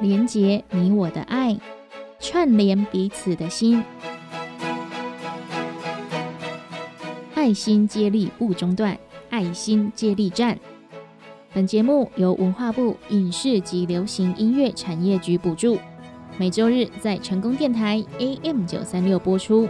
[0.00, 1.54] 连结你我的爱，
[2.18, 3.84] 串联彼此的心，
[7.34, 8.96] 爱心接力不中断，
[9.28, 10.58] 爱心接力站。
[11.52, 15.78] 本节目由文化部影视及流行音乐产业局补助，
[16.38, 19.68] 每周日在成功电台 AM 九三六播出。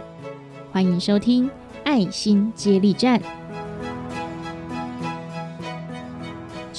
[0.71, 1.49] 欢迎收听
[1.83, 3.21] 爱心接力站。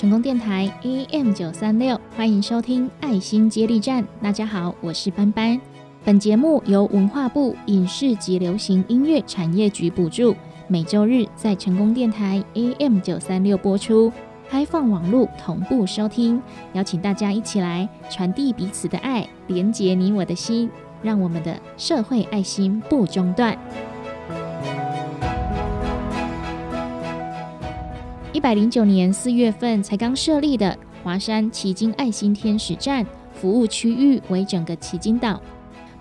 [0.02, 4.04] 成功电台 AM 九三六，欢迎收听爱心接力站。
[4.20, 5.60] 大家好，我是班班。
[6.04, 10.34] 本节目由文化部影视及流行音乐产业局补助，
[10.66, 14.12] 每周日在成功电台 AM 九三六播出，
[14.50, 16.42] 开放网络同步收听。
[16.72, 20.68] 邀请大家一起来传递彼此的爱，连接你我的心，
[21.00, 23.56] 让我们的社会爱心不中断。
[28.42, 35.40] 百零九年四月份才刚设立的华山奇经爱心天使站，服务区域为整个奇经岛，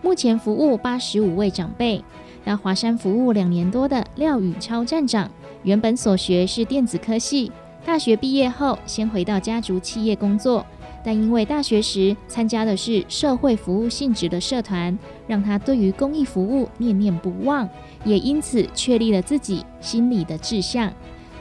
[0.01, 2.03] 目前服务八十五位长辈。
[2.43, 5.29] 到华山服务两年多的廖宇超站长，
[5.61, 7.51] 原本所学是电子科系，
[7.85, 10.65] 大学毕业后先回到家族企业工作，
[11.05, 17.69] 但因为大学时参加的是社会服务性质的社团，让他对于公益服务念念不忘，
[18.03, 20.91] 也因此确立了自己心里的志向。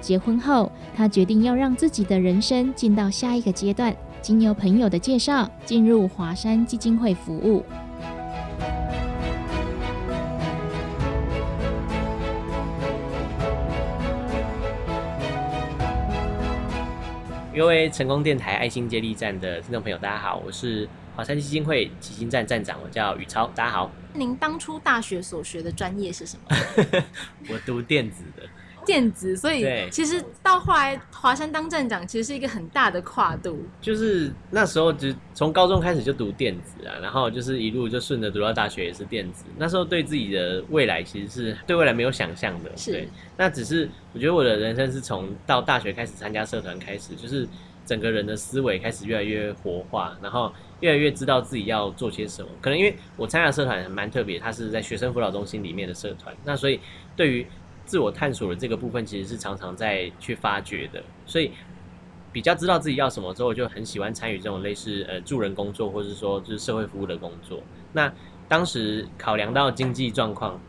[0.00, 3.94] 结婚后，他决定要让自己的人生进到下一个阶段。
[4.22, 7.64] 经由朋友的介绍，进入华山基金会服务。
[17.54, 23.90] 各位成功电台爱心接力站的听众朋友，大家好，我是华山基金会基金站站长，我叫宇超，大家好。
[24.14, 26.56] 您当初大学所学的专业是什么？
[27.52, 28.42] 我读电子的。
[28.84, 33.58] 电子，所以其实到后来华山当站长，其实是一个很大的跨度。
[33.80, 39.44] 就是那时候就从高中开始就读电子啊，然后就是一路就顺着读到大学也是电子。
[39.56, 42.70] 那时候对自己的未来其实是对未来没有想象的。
[42.76, 47.46] 是，那只是我觉得我的人生是从到大学开始参加社团开始，就是
[47.86, 52.48] 整个人的思维开始越来越活化，然后越来越知道自己要做些什么。
[52.60, 56.80] 可能因为我参加社团蛮特别，它是在学生辅导中心里面的社团，那所以
[57.16, 57.46] 对于
[57.90, 61.50] 自我探索的这个部分，其实是常常在去发掘的，所以
[62.30, 67.60] 比较知道自己要什么之后，就很喜欢参与这种类似呃助人工作，或者说就是社会服务的工作。
[67.92, 68.12] 那
[68.46, 70.60] 当时考量到经济状况，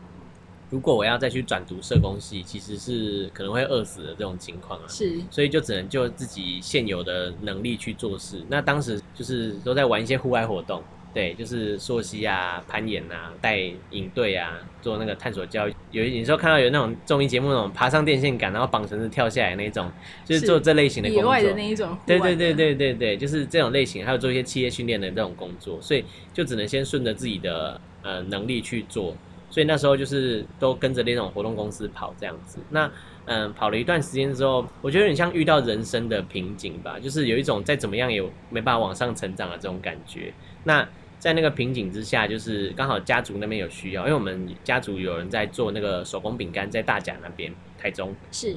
[0.68, 4.84] 如果我要再去转读社工系，其实是可能会饿死的这种情况啊。
[4.88, 8.42] 是，所以就只能就自己现有的能力去做事。
[8.48, 10.82] 那当时就是都在玩一些户外活动。
[11.14, 13.58] 对，就是溯溪啊、攀岩啊、带
[13.90, 15.74] 营队啊，做那个探索教育。
[15.90, 19.90] 有有时候看到有那种综艺节目，那种爬上电线杆，然后绑绳子跳下来那种，
[20.24, 21.24] 就是做这类型的工作。
[21.24, 21.96] 野外的那一种。
[22.06, 29.14] 对对对对对对，就是这种类型，还有做一些企业训练的这种工作，所以就只能先顺着自己的呃能力去做。
[29.50, 32.58] 所以那时候就是都跟着那种活动公司跑这样子。
[32.70, 32.90] 那
[33.26, 40.32] 嗯，跑了一段时间之后，我觉得很像遇到人生的瓶颈吧，就是有一种再怎么样也没办法往上成长的这种感觉。
[40.64, 40.88] 那
[41.22, 48.56] 在那个瓶颈之下，就是刚好家族那边有需要，因为我们家族有人在做那个手工饼干，在大甲那边，台中是。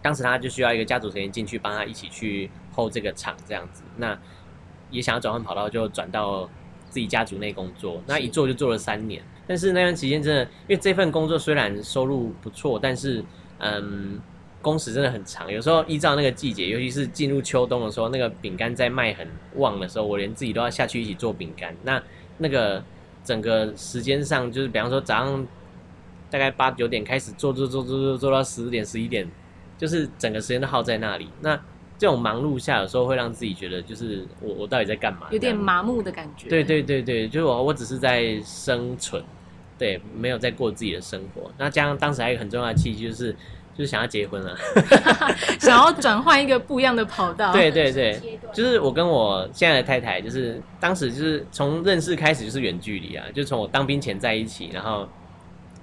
[0.00, 4.18] 当时他就需要一个家族成员进去帮他一起去 hold 这个厂这样子，那
[4.90, 6.48] 也想要转换跑道，就转到
[6.88, 9.22] 自己家族内工作，那一做就做了三年。
[9.46, 13.22] 但是那段期间真的，因为这份工作虽然收入不错，但是
[13.58, 14.18] 嗯。
[14.62, 21.76] 工时真的很长，有时候依照那个季节，尤其是进入秋冬的时候，那个饼干在卖很旺的时候，我连自己都要下去一起做饼干。
[21.82, 22.00] 那
[22.38, 22.82] 那个
[23.24, 25.46] 整个时间上，就是比方说早上
[26.30, 29.28] 大概八九点开始做做做做做做到十点十一点，
[29.76, 31.28] 就是整个时间都耗在那里。
[31.40, 31.54] 那
[31.98, 35.26] 这种忙碌下，有时候会让自己觉得，就是我我到底在干嘛？
[35.32, 36.48] 有点麻木的感觉。
[36.48, 39.22] 对对对对，就是我我只是在生存，
[39.76, 41.50] 对，没有在过自己的生活。
[41.58, 43.34] 那加上当时还有一个很重要的契机，就是。
[43.76, 44.54] 就是想要结婚了，
[45.58, 47.52] 想要转换一个不一样的跑道。
[47.52, 55.08] 对对对，就是我跟我现在的太太，就是当时就是从认识开始就是远距离啊，就从我当兵前在一起，然后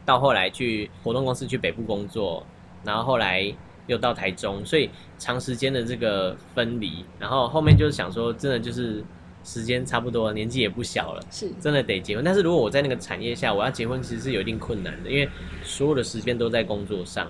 [0.05, 2.45] 到后来去活动公司去北部工作，
[2.83, 3.51] 然后后来
[3.87, 4.87] 又到台中，所以
[5.17, 9.03] 长时间的这个分离，然后后面就是想说，真的就是
[9.43, 12.23] 时间差不多，年纪也不小了，是真的得结婚。
[12.23, 15.27] 但是如果我在那个产业下，我要结婚其实是有一定困难的，因为
[15.63, 17.27] 所有的时间都在工作上。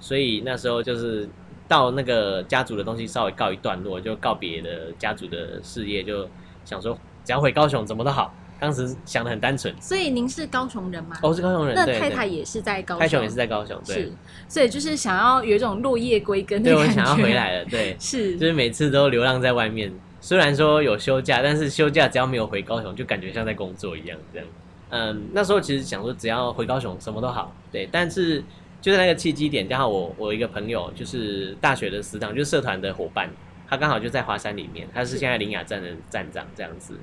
[0.00, 1.28] 所以那时候就是
[1.66, 6.28] 到那个家族的东西稍微告一段落，就告别的家族的事业，就
[6.64, 8.34] 想说只要回高雄怎么都好。
[8.60, 9.72] 当时想的很单纯。
[9.80, 11.16] 所以您是高雄人吗？
[11.22, 11.76] 哦，是高雄人。
[11.76, 13.00] 那太太也是在高雄。
[13.00, 13.94] 太雄也是在高雄，对。
[13.94, 14.12] 是，
[14.48, 16.84] 所以就是想要有一种落叶归根的感觉。
[16.84, 17.94] 对，我想要回来了，对。
[18.00, 24.48] 是，就是每次都流浪在外面，虽然说有休假，但是休假只要没有回高雄，就感觉像在工作一样这样。
[24.90, 27.88] 嗯，那时候其实想说只要回高雄什么都好，对。
[27.92, 28.42] 但是
[28.80, 33.28] 就在那个契机点，刚好我我一个朋友就是大学的死党，就是社团的伙伴，
[33.68, 36.98] 他刚好就在华山里面，他是现在林雅站的站长这样子。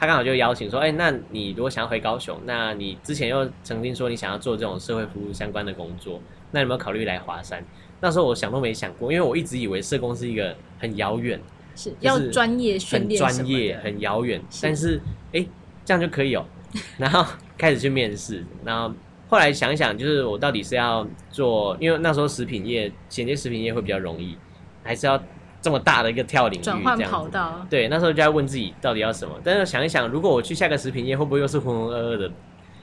[0.00, 6.20] 他刚好就邀请说，哎，那你如果想要回高雄，那你之前又曾经说你想要做这种社会服务相关的工作，
[6.52, 7.64] 那有没有考虑来华山？
[8.00, 11.40] 那时候我想都没想过，因为我一直以为社工是一个很遥远，
[11.74, 14.40] 是要专业训练，很专业，很遥远。
[14.62, 15.00] 但是，
[15.32, 15.44] 哎，
[15.84, 16.46] 这样就可以哦。
[16.96, 17.26] 然后
[17.56, 18.94] 开始去面试，然后
[19.28, 24.36] 后来想想，就是我到底是要做，因为那时候食品业衔接食品业会比较容易，
[24.82, 25.20] 还是要。
[25.60, 29.34] 这么大的一个跳领域，转换跑道，对，那时候就在问自己到底要什么。
[29.42, 32.30] 但是想一想，如果我去下个食品业，会不会又是浑浑噩噩的？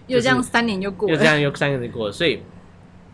[0.07, 2.43] 又这样三年就过，又这样又三年就过，所以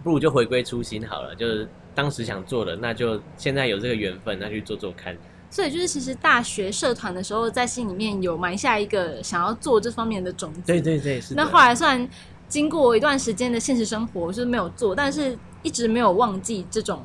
[0.04, 1.36] 不如就回归初心好了。
[1.36, 5.16] 就是当时想做的，那就现在有这个缘分，那去做做看。
[5.51, 10.62] 所以就是其实大学社团的时候，在心里面有埋下一个想要做这方面的种子。
[10.66, 11.36] 对对对，是。
[11.36, 12.10] 那后来虽然
[12.51, 17.01] 经过一段时间的现实生活，就是没有做，但是一直没有忘记这种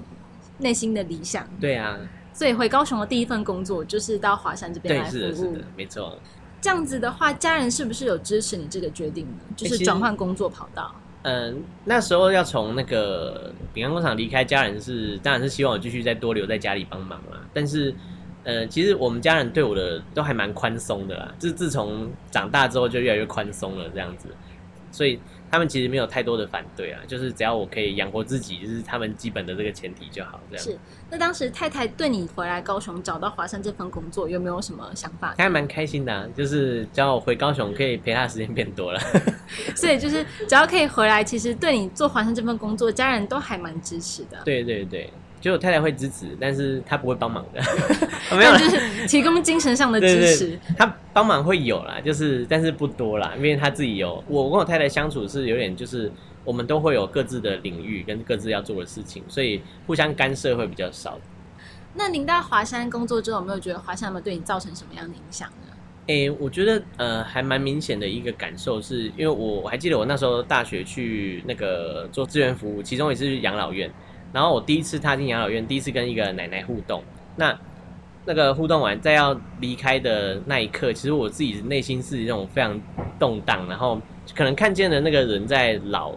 [0.59, 1.49] 内心的理想。
[1.61, 1.97] 对啊。
[2.33, 5.21] 所以回高雄的第一份工作就是到华山这边来服务。
[5.21, 6.19] 是的，是的，没错。
[6.61, 9.39] 这样子的话，家人是不是有支持你这个决定呢？
[9.57, 10.93] 就是转换工作跑道。
[11.23, 17.41] 嗯，那时候要从那个饼干工厂离开，家人是当然是希望我继续再多留在家里帮忙啦。
[17.55, 17.95] 但是，
[18.43, 21.33] 呃，其实我们家人对我的都还蛮宽松的啦。
[21.39, 24.29] 自自从长大之后，就越来越宽松了，这样子。
[24.91, 25.19] 所以。
[25.51, 30.41] 他们其实没有太多的反对啊，就是只要我可以养活自己，就是他们基本的这个前提就好。
[30.51, 30.79] 这样是。
[31.09, 35.35] 那当时太太对你回来高雄找到华山这份工作有没有什么想法？
[35.39, 39.01] 她还蛮开心的，就是只要我回高雄可以陪她的时间变多了。
[39.77, 44.39] 所以就是只要可以回来，其实对你做华山这份工作，家人都还蛮支持的。
[44.45, 45.11] 对对对。
[45.41, 47.61] 就我太太会支持，但是她不会帮忙的。
[48.37, 50.59] 没有，就是提供精神上的支持。
[50.77, 54.23] 她帮忙会有啦，就是但是不多啦，因为她自己有。
[54.27, 56.11] 我跟我太太相处是有点，就是
[56.45, 61.19] 我们都会有各自的领域跟各自要做的事情，所以互相干涉会比较少。
[61.95, 65.73] 那您到华山工作之后，有没有觉得华山有没有对你造成什么样的影响呢？
[66.09, 73.91] 诶，我觉得呃，还蛮明显的一个感受，是因为我我还记得我那时候大学去那个做志愿服务，其中也是养老院。
[74.33, 77.03] 然后我第一次踏进养老院，第一次跟一个奶奶互动。
[77.37, 77.59] 那
[78.25, 82.81] 那个互动完，在要离开的那一刻，其实我自己内心是那种非常
[83.19, 83.67] 动荡。
[83.69, 84.01] 然后
[84.35, 86.13] 可能看见了那个人在老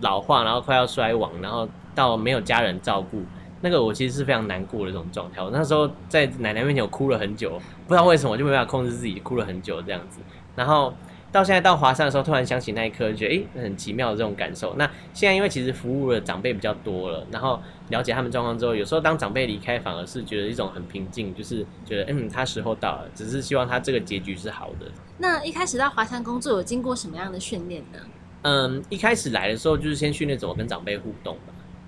[0.00, 3.22] 老化，然后快要衰亡，然后到没有家人照顾，
[3.60, 5.42] 那个我其实是非常难过的一种状态。
[5.42, 10.20] 我那时候在奶奶面前，我哭了很久，不知道为什么就没办法控制自己，哭了很久这样子。
[10.56, 10.92] 然后。
[11.32, 14.74] 到现在到华山的时候，突然想起那一刻，觉得哎，很奇妙的这种感受。
[14.76, 14.84] 那
[15.14, 17.58] 现在因为其实服务的长辈比较多了，然后
[17.88, 24.86] 了解他们状况之后，有时候当长辈离开，反而是觉得一种很平静，就是觉得嗯，他时候到了，只是希望他这个结局是好的。
[25.16, 27.98] 那一开始到华山工作有经过什么样的训练呢？
[28.42, 31.38] 嗯，一开始来的时候就是先训练怎么跟长辈互动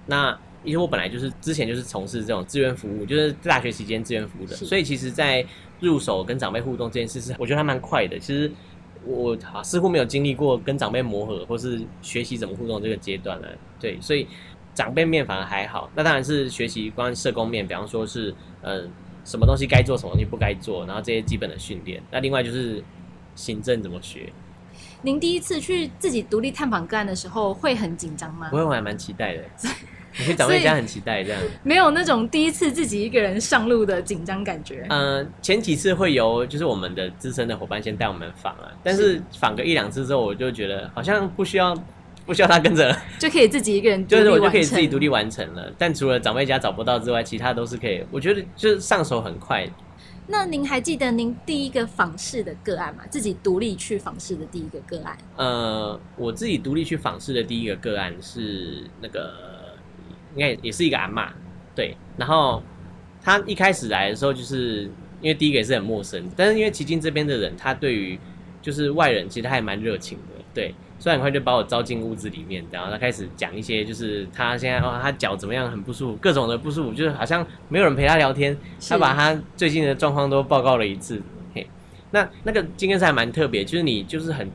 [0.06, 5.44] 那因为我本来就是之前就是从事这种志愿服务，就是大学期间志愿服务的，所以其实，在
[5.80, 8.18] 入手跟长辈互动这件事是我觉得还蛮快的。
[8.18, 8.50] 其实。
[9.06, 13.48] 我好似乎没有经历过跟长辈磨合或是学习怎么互动这个阶段了，
[13.78, 14.26] 对，所以
[14.74, 15.90] 长辈面反而还好。
[15.94, 18.90] 那当然是学习关于社工面，比方说是嗯
[19.24, 22.02] 什么东西该做，什么东西不该做，然后这些基本的训练。
[22.10, 22.82] 那另外就是
[23.34, 24.32] 行政怎么学。
[25.02, 28.48] 您第一次去自己独立探访个案的时候，会很紧张吗？
[28.50, 29.44] 不会，我还蛮期待的。
[30.16, 34.86] 你去长辈家很期待这样，没有那种第一次自己一个人上路的紧张感觉。
[34.88, 41.74] 嗯，前几次会由就是我们的资深的伙伴先带我们访啊，但是访个一两次之后，我就觉得好像不需要
[42.24, 45.72] 不需要他跟着，就可以自己一个人，就是我就可以自己独立完成了。
[45.76, 48.04] 但除了长辈家找不到之外，其他都是可以。
[48.10, 49.68] 我觉得就是上手很快。
[50.26, 53.02] 那您还记得您第一个访视的个案吗？
[53.10, 55.18] 自己独立去访视的第一个个案？
[55.36, 59.52] 呃，我自己独立去访视的第一个个案是那个。
[60.34, 61.32] 应该也是一个阿妈，
[61.74, 61.96] 对。
[62.16, 62.62] 然后
[63.22, 64.82] 他一开始来的时候，就是
[65.20, 68.18] 因为第一个也是很陌生，但是因为奇经这边的人，他对于
[68.62, 70.74] 就是外人，其实他还蛮热情的，对。
[70.96, 78.56] 所以很快就把我招进屋子里面，然后他开始讲一些，就是他现在哦，他脚怎么样，很不舒服，各种的不舒服，就是好像没有人陪他聊天，
[78.88, 81.20] 他把他最近的状况都报告了一次。
[81.52, 81.66] 嘿，
[82.12, 84.48] 那那个今天是还蛮特别，就是你就是很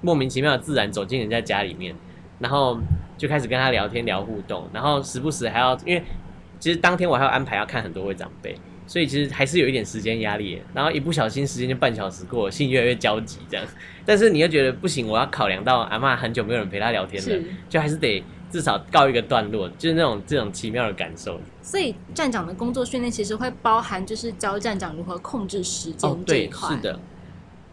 [0.00, 1.94] 莫名其妙的自然走进人家家里面，
[2.38, 2.78] 然后。
[3.18, 6.02] 就开始跟他聊天聊互动，然后时不时还要，因为
[6.58, 8.56] 其实当天我还要安排要看很多位长辈，
[8.86, 10.62] 所以其实还是有一点时间压力。
[10.72, 13.66] 然后一不小心时间就半小时过，心越来越焦急这样。
[14.06, 21.40] 但是你又觉得不行，我要考量到阿妈很久没有人陪她聊天了，就还是得至少告一个段落，就是那种这种奇妙的感受。
[21.60, 26.74] 所以站长的工作训练其实会包含就是教站长如何控制时间这一块。
[26.74, 26.98] 是的。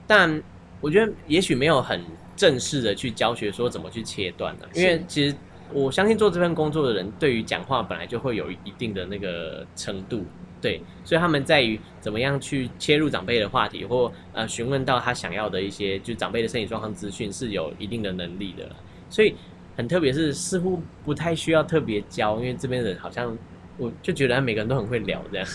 [0.06, 0.42] 但
[0.82, 2.04] 我觉得也许没有很
[2.36, 5.36] 正式的去教学说怎么去切断的，因为其实
[5.74, 10.24] 我相信做这份工作的人对于讲话本来就会有一定的那个程度，
[10.62, 18.70] 对，所以他们在于怎么样去切入长辈的话题，或呃询问到他想要的一些就是长辈的身体状况资讯是有一定的能力的，
[19.10, 19.34] 所以
[19.76, 23.38] 很特别是似乎不太需要特别教，因为这边人好像
[23.78, 25.48] 我就觉得每个人都很会聊这样。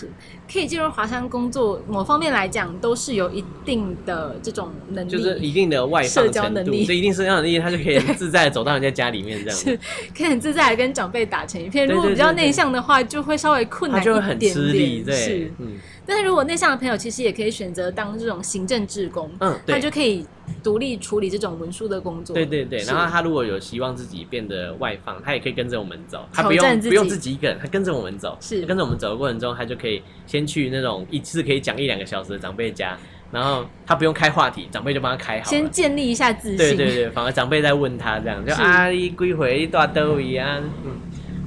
[0.51, 9.79] 可以进入华山工作，某方面来讲都是有一定的这种能力，就是一定的外放社交，能力所以一定社交能力，他就可以很自在的走到人家家里面这样子 是，
[10.15, 11.87] 可以很自在的跟长辈打成一片。
[11.87, 20.25] 对如果比较内向的话，就会稍微困难一他就会很吃力，对是，，嗯但是如果内向的朋友，其实也可以选择当这种行政职工，嗯，他就可以
[20.63, 22.33] 独立处理这种文书的工作。
[22.33, 28.65] 对对对，然后他如果有希望自己变得外放，他也可以跟着我们走，他不用不用自己一个人，他跟着我们走，是。
[28.65, 32.97] 跟着我们走的过程中，他就可以先去那种一次可以讲一两个小时的长辈家，
[33.31, 35.49] 然后他不用开话题，长辈就帮他开好。
[35.49, 36.57] 先建立一下自信。
[36.57, 40.91] 对对对，反而长辈在问他这样，就是啊，你归回一大都一样，嗯，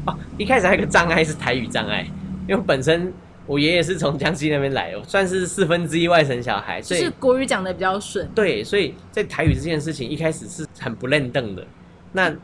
[0.07, 2.07] 哦，一开始还有个障碍是台语障碍，
[2.49, 3.13] 因为本身
[3.47, 8.27] 我爷爷是从江西那边来的，我算是四分之一外省小孩，所以就是国语讲的比较顺。
[8.35, 11.67] 对，所以在台语这件事情一开始是很不认凳的，
[12.13, 12.35] 那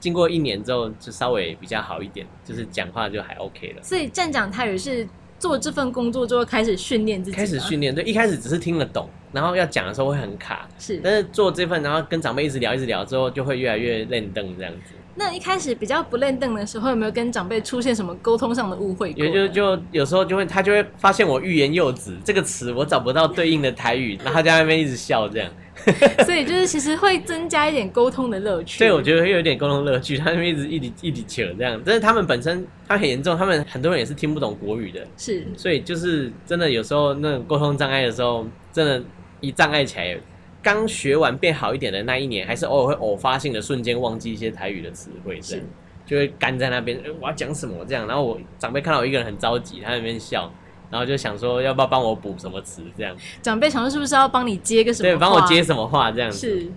[0.00, 3.82] 经过一年之后就稍微比较好一点，就是讲话就还 OK 了。
[3.82, 5.06] 所以站长泰语是
[5.38, 11.00] 做这份工作之后开始训练自己吗，开始训练，对，一开始只是听得懂，然后要讲的时候会很卡，是。
[11.04, 14.94] 但是做这份，然后跟长辈一直聊，一直聊之后，就会越来越认凳这样子。
[15.14, 19.12] 那一开始比较不认凳的时候，有没有跟长辈出现什么沟通上的误会？
[19.12, 25.50] 也就就有时候就会他就会发现我欲言又止，这个词我找不到对应的台语，然后他在那边一直笑这样。
[26.24, 28.78] 所以就是其实会增加一点沟通的乐趣。
[28.78, 39.02] 对我觉得会有点沟通乐趣，他们一直一直一直扯这样，但是他们本身他很严重，他们很多人也是听不懂国语的，是所以就是真的有时候那种沟通障碍的时候，真的，
[39.40, 40.16] 一障碍起来，
[40.62, 45.66] 刚学完变好一点的那一年，还是偶尔会偶发性的瞬间忘记一些台语的词汇，这样
[46.06, 50.52] 就会干在那边，呃我要讲什么这样，然后我长辈看到我一个人很着急，他在那边笑。
[50.90, 55.08] 然后就想说要不要帮我补什么词这样，长辈想说是不是要帮你接个什么？
[55.08, 55.62] 对，帮我接。
[55.62, 56.36] 什么话这样子。
[56.36, 56.70] 是。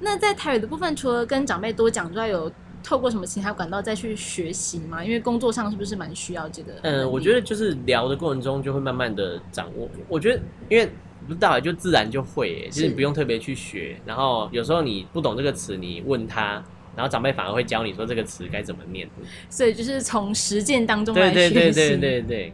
[0.00, 2.52] 那在台语的部分，除了跟长辈多讲之外，有
[2.84, 5.02] 透过什么其他管道再去学习吗？
[5.02, 6.74] 因为工作上是不是蛮需要这个？
[6.82, 9.88] 嗯，我觉得就是聊的过程中就会慢慢的掌握。
[10.06, 10.86] 我觉得因为
[11.26, 13.96] 不知道，就自然就会耶，就是是你不用特别去学。
[14.06, 16.62] 然后有时候你不懂这个词，你问他，
[16.94, 19.08] 然后长辈反而会教你说这个词该怎么念。
[19.50, 21.80] 所以就是从实践当中来对学习。
[21.80, 22.52] 对对对对对。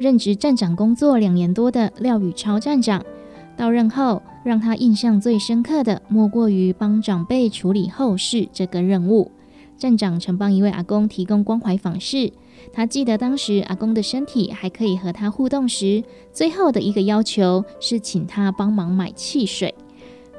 [0.00, 3.02] 任职站长工作两年多的廖宇超站长，
[3.56, 9.30] 到任后让他印象最深刻的，莫过于帮长辈处理后事这个任务。
[9.84, 12.32] 站长曾帮一位阿公提供关怀访视，
[12.72, 19.74] 他记得当时阿公的身体还可以和他互动时，最后的一个要求是请他帮忙买汽水。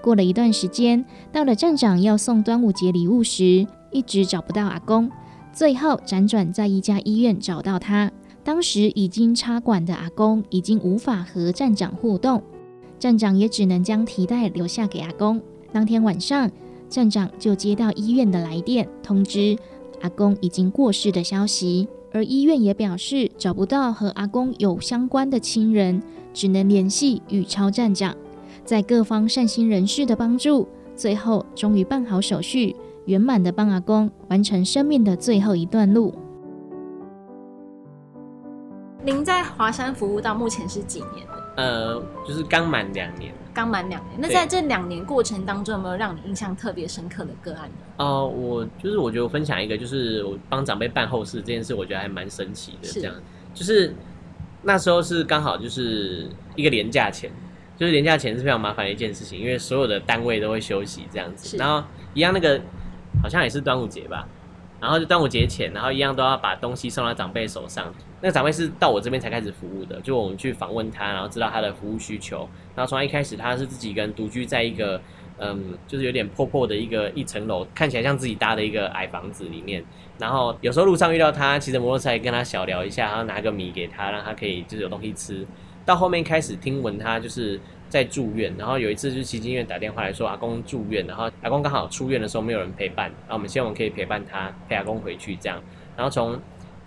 [0.02, 5.12] 过了一段时间，到了站长要送端午节礼物时，一直找不到阿公，
[5.54, 8.12] 最后辗转在一家医院找到他。
[8.44, 12.42] 当时已经插管的阿公已经无法和站长互动，
[12.98, 15.40] 站长也只能将提袋留下给阿公。
[15.72, 16.50] 当天晚上，
[16.90, 19.58] 站长就接到医院的来电，通知
[20.02, 26.02] 阿公已经过世的消息，而医院也表示找不到和阿公有相关的亲人，
[26.34, 28.16] 只能联系宇超站长。
[28.64, 32.76] 在各方善心人士的帮助，最后终于办好手续，
[33.06, 36.14] 圆满的帮阿公完成生命的最后一段路。
[39.04, 41.54] 您在华山服务到目前是几年了？
[41.58, 43.32] 呃，就是刚满两年。
[43.56, 44.20] 刚满两年。
[44.20, 47.76] 那在这两年过程当中，有没有让你印象特别深刻的个案呢？
[47.98, 52.90] 哦、我就是我觉得我分享一个，就是我帮长辈办后事这件事，我觉得还蛮神奇的。
[52.90, 53.16] 这样，
[53.54, 53.96] 就是
[54.62, 57.32] 那时候是刚好就是一个年假前，
[57.78, 61.56] 就是年假前是非常麻烦的一件事情，因为所有的单位都会休息这样子。
[61.56, 61.82] 然后
[62.14, 62.60] 一样那个
[63.24, 64.28] 好像也是端午节吧，
[64.80, 67.94] 然后就端午节前，然后一样都要把东西送到长辈手上。
[68.22, 72.48] 那个长辈是到我这边才开始服务的，就我们去访问他，然后知道他的服务需求。
[72.76, 75.02] 然后从一开始他是自己一个人独居在一个
[75.38, 79.84] 嗯，就是有点破破的一个一层楼，看起来像自己搭的一个矮房子里面。
[80.18, 85.46] 然后有时候路上遇到他，骑着摩托车跟他小聊一下，然后拿个米给他，让他可以就是有东西吃。
[85.86, 87.60] 到后面开始听闻他就是
[87.96, 95.58] 在住院，然后有一次就是奇经院打电话来说阿公住院，然后阿公刚好出院的时候没有人陪伴，然后我们希望我们可以陪伴他，陪阿公回去这样。
[95.96, 96.38] 然后从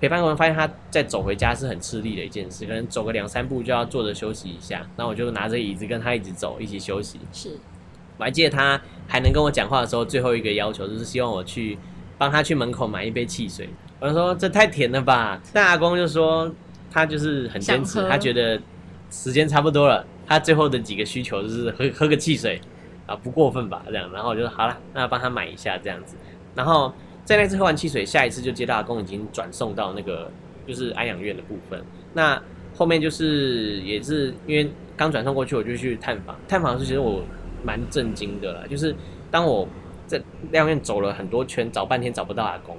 [0.03, 4.87] 陪伴过程发现他在走回家是很吃力的一件事，可能走个两三步就要坐着休息一下。
[4.97, 7.19] 那我就拿着椅子跟他一直走，一起休息。
[7.33, 7.57] 是
[8.19, 11.79] 我还记得他还能跟我讲话的时候，最后一个要求就是希望我去
[12.19, 13.67] 帮他去门口买一杯汽水。
[13.99, 16.53] 我就说这太甜了吧，但阿公就说
[16.91, 18.61] 他就是很坚持他觉得
[19.11, 22.61] 时间差不多了，他最后的几个需求就是喝喝个汽水
[23.07, 24.13] 啊，不过分吧这样。
[24.13, 26.15] 然后我就说好了，那帮他买一下这样子。
[26.55, 26.93] 然后
[27.25, 30.31] 在那次喝完汽水，下一次就接到阿公已经转送到那个
[30.67, 31.83] 就是安养院的部分。
[32.13, 32.41] 那
[32.77, 36.37] 后面就是也是因为刚转送过去，我就去探访。
[36.47, 37.23] 探访的时候，其实我
[37.65, 38.95] 蛮震惊的啦，就是
[39.31, 39.67] 当我
[40.07, 40.19] 在
[40.51, 42.77] 疗养院走了很多圈，找半天找不到阿公，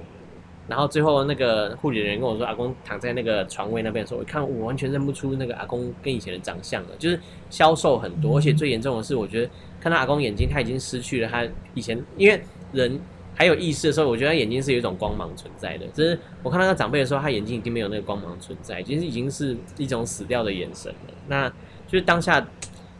[0.70, 7.18] 然后最后那个护理人员跟我说，阿公躺在那个床位那边的时候，我一看我完全认不出那个阿公跟以前的长相了，就是
[7.50, 9.50] 消瘦很多，而且最严重的是，我觉得
[9.80, 12.40] 看到阿公眼睛，他已经失去了他以前，因为
[12.72, 13.00] 人
[13.34, 15.86] 还有意识的时候，我觉得他眼睛是有一种光芒存在的。
[15.88, 21.14] 只是我看到那长辈的时候，他眼睛已经没有那个光芒存在，其实已经是一种死掉的眼神了。
[21.26, 21.48] 那
[21.88, 22.40] 就是当下，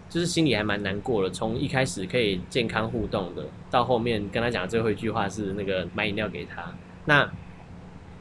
[0.09, 1.31] 就是心里还蛮难过的。
[1.31, 6.75] 从一开始可以健康互动的，到后面跟他讲的最后一句话是那个买饮料给他。
[7.05, 7.31] 那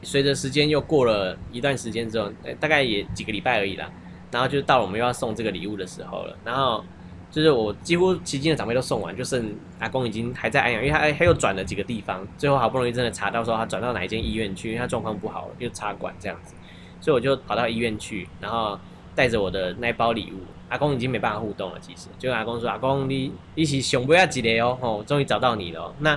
[0.02, 3.90] 随着时间又过了一段时间之后，大概也几个礼拜而已啦。
[4.30, 6.36] 然后就到了我们又要送这个礼物的时候了。
[6.44, 6.84] 然后
[7.30, 16.54] 就是我几乎奇经的长辈都送完，就剩阿公已经还在安阳，因为他他又转了几个地方，最后好不容易真的查到说他转到哪一间医院去，因为他状况不好了，又插管这样子，
[17.00, 18.78] 所以我就跑到医院去，然后
[19.14, 20.38] 带着我的那一包礼物。
[20.68, 26.16] 阿公已经没办法互动了，其实就跟阿公说：“阿公，你你是熊不要急的哦，哦，终于找到你了、那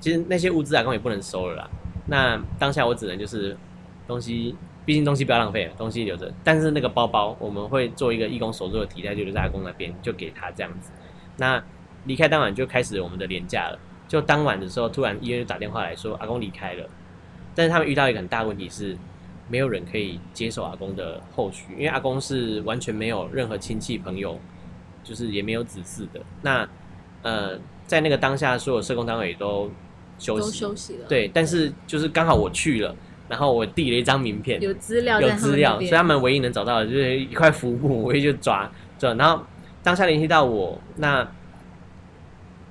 [0.00, 1.70] 其实那些物资阿公也不能收了啦。
[2.12, 3.56] 那当下我只能就是
[4.06, 4.54] 东西，
[4.84, 6.30] 毕竟东西不要浪费，东西留着。
[6.44, 10.90] 但是那个包包我们会做一个义工手做的提袋，就留在阿公那边，就给他这样子。
[11.38, 11.64] 那
[12.04, 13.78] 离开当晚就开始我们的年假了。
[14.08, 16.86] 就当晚的时候，突然医院就打电话来说阿公离开了，
[17.54, 18.94] 但是他们遇到一个很大问题是，
[19.48, 24.38] 没有人可以接手阿公的后续，因为阿公是完全没有任何亲戚朋友，
[25.02, 26.20] 就是也没有子嗣的。
[26.42, 26.68] 那
[27.22, 29.70] 呃，在那个当下，所有社工单位也都
[30.18, 32.94] 休都息，休息了，，对，但是就是刚好我去了，
[33.28, 39.44] 然后我递了一张名片，有资料有资料，所以他们唯一能找到的就是一块浮木，我也就抓抓，然后
[39.82, 41.28] 当下联系到我，那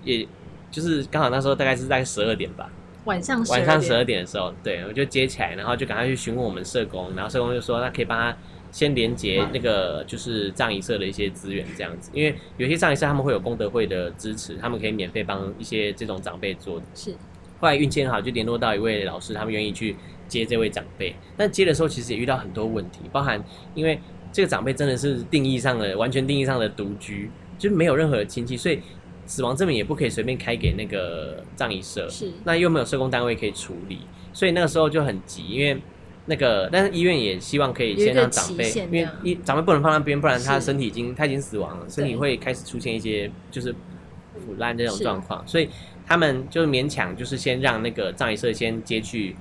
[0.04, 0.28] 也
[0.70, 2.70] 就是刚好那时候大概是在十二点吧，
[3.06, 8.36] 晚上晚上十二点，的时候，对我就接起来，然后就赶快去询问我们社工，然后社工就说那可以帮他
[8.72, 17.14] 先连接那个就是藏仪社的一些资源这样子，因为有些藏仪社他们会有功德会的支持，他们可以免费帮一些这种长辈做是
[17.62, 19.96] 后来运气很好，就联络到一位老师，他们愿意去
[20.28, 21.16] 接这位长辈。
[21.38, 23.42] 但接的时候，其实也遇到很多问题，包含
[23.74, 23.98] 因为
[24.34, 28.82] 这个长辈真的是定义上的完全定义上的独居，就没有任何的亲戚，所以
[29.26, 32.32] 死亡证明也不可以随便开给那个葬仪社，是。
[32.44, 34.00] 那又没有社工单位可以处理，
[34.34, 35.82] 所以那个时候就很急，因为。
[36.28, 43.74] 那个，但是医院也希望可以先让长辈因为一长辈不能放那边，不然他身体已经他已经死亡了，身体会开始出现一些就是
[44.36, 45.68] 腐烂这种状况，所以
[46.12, 49.34] 他们就勉强就是先让那个葬仪社先接去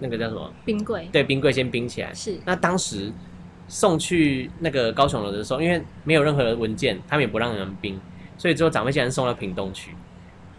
[0.00, 0.52] 那个叫什么？
[0.64, 2.12] 冰柜，对，冰柜先冰起来。
[2.12, 3.12] 是那当时
[3.68, 8.00] 送去那个高雄楼的时候，因为没有任何的文件，他们也不让人冰，
[8.36, 9.92] 所以最后长辈竟然送到屏东去。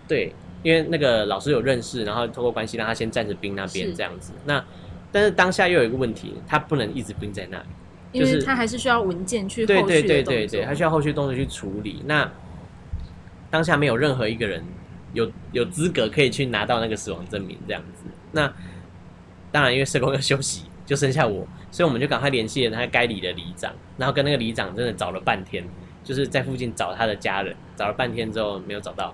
[0.07, 4.31] 对，因为那个老师有认识，然后透过关系让他先暂时冰那边这样子。
[4.45, 4.63] 那
[5.11, 7.65] 但是当下又有一个问题，他不能一直冰在那里。
[8.13, 12.01] 因为他还是需要文件去对对对对对，他需要后续动作去处理。
[12.05, 12.31] 那
[13.49, 14.63] 当下没有任何一个人
[15.13, 18.03] 有有资格可以去拿到那个死亡证明这样子。
[18.31, 18.51] 那
[19.51, 25.63] 当然，因为社工要休息，就剩下我，所以我们就赶快联系了他该里的里长，然后跟那个里长真的找了半天，
[26.03, 29.13] 就是在附近找他的家人，找了半天之后没有找到。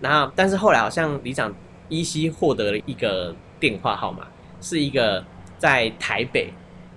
[0.00, 1.54] 然后，但是后来好像里长
[1.88, 4.26] 依稀获得了一个电话号码，
[4.60, 5.24] 是一个
[5.56, 6.52] 在台北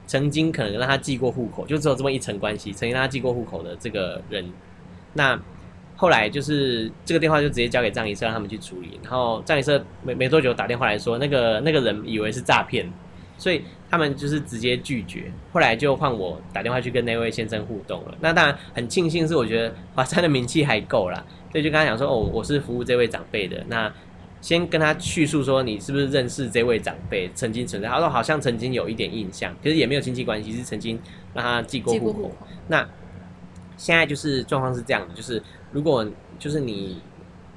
[0.06, 4.52] 曾经可能让他寄过户口，就只有这么一层关系，曾经让他寄过户口的这个人，
[5.14, 5.40] 那
[6.00, 12.90] 后来就是这个电话就直接交给张仪社让他们去处理，然后张仪社没没多久打电话来说，那个那个人以为是诈骗，
[13.38, 15.30] 所以他们就是直接拒绝。
[15.52, 18.16] 后来就换我打电话去跟那位先生互动了。
[18.22, 23.92] 那当然很庆幸是我觉得华山的名气还够啦，所以就跟他讲说，哦，我是服务这位长辈的，那。
[24.42, 30.98] 先跟他叙述说你是不是认识这位长辈曾经存在，他说好像曾经有一点印象，可是也没有亲戚关系，是曾经
[31.34, 32.14] 让他寄过户。
[32.14, 32.32] 口，
[32.70, 32.88] 那
[33.76, 36.06] 现在就是状况是这样的，就是如果
[36.38, 37.02] 就是你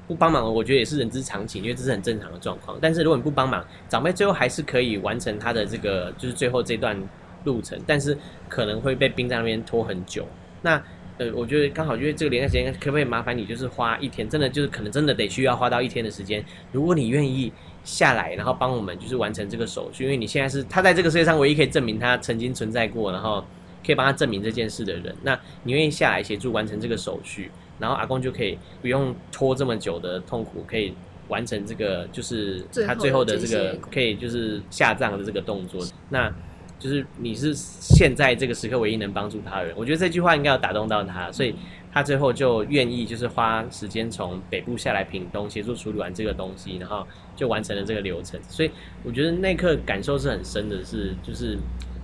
[0.07, 2.77] 不帮忙，我觉得也是人之常情，因为这是很正常的状况。
[2.81, 6.97] 但是如果你不帮忙，长辈最后还是可以完成他的这个就是最后这段
[7.43, 8.17] 路程，但是
[8.49, 10.27] 可能会被冰在那边拖很久。
[10.61, 10.81] 那
[11.17, 23.45] 呃，我觉得刚好因为这个连假时间，可不可以麻烦你就是花一天，真的就是可能真的得需要花到一天的时间，如果你愿意下来，然后帮我们就是完成这个手续，因为你现在是他在这个世界上唯一可以证明他曾经存在过，然后
[23.85, 30.93] 可以帮他证明这件事的人，那你愿意下来协助完成这个手续，然后阿公就可以不用拖这么久的痛苦，可以
[31.27, 36.33] 完成这个就是他最后的这个可以就是下葬的这个动作，那。
[36.79, 41.55] 就是你是现在这个时刻唯一能帮助他的人，我觉得这句话应该要打动到他，所以
[41.93, 47.07] 他最后就愿意就是花时间从北部下来屏东协助处理完这个东西，然后
[47.37, 48.37] 就完成了这个流程。
[48.49, 51.57] 所以我觉得那刻感受是很深的，是就是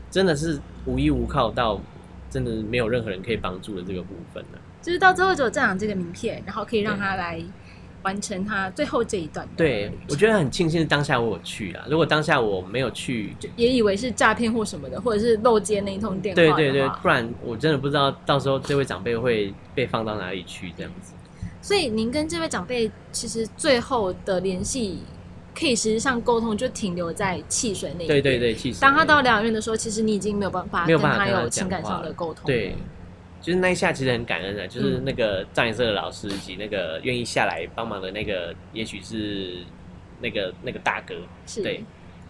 [0.10, 1.82] 真的是无依无靠到
[2.30, 4.58] 真的没有任何人可以帮助的这个部分呢。
[4.82, 7.42] 就是到最后只有站长这个名片，然后可以让他来。
[8.02, 9.46] 完成他最后这一段。
[9.58, 11.86] 对，我觉得很庆幸当下我有去啊。
[11.90, 16.36] 如果当下我没有去，也以为是诈骗或什么的，或者是漏接那一通电话。
[16.38, 21.12] 对对对，不然我真的不知道到时候这位长辈会被放到哪里去这样子。
[21.62, 25.00] 所以您跟这位长辈其实最后的联系，
[25.54, 28.08] 可以实际上沟通就停留在汽水那。
[28.08, 28.80] 对对对，汽水。
[28.80, 32.46] 当他到疗养院的时候，其实你已经没有办法跟他有情感上的沟通。
[32.46, 32.78] 对。
[33.42, 39.58] 就是那一下其实很感恩的，就是那个藏颜色的老师以及那个愿意下来帮忙的那个，也许是
[40.20, 41.16] 那个那个大哥，
[41.64, 41.84] 对，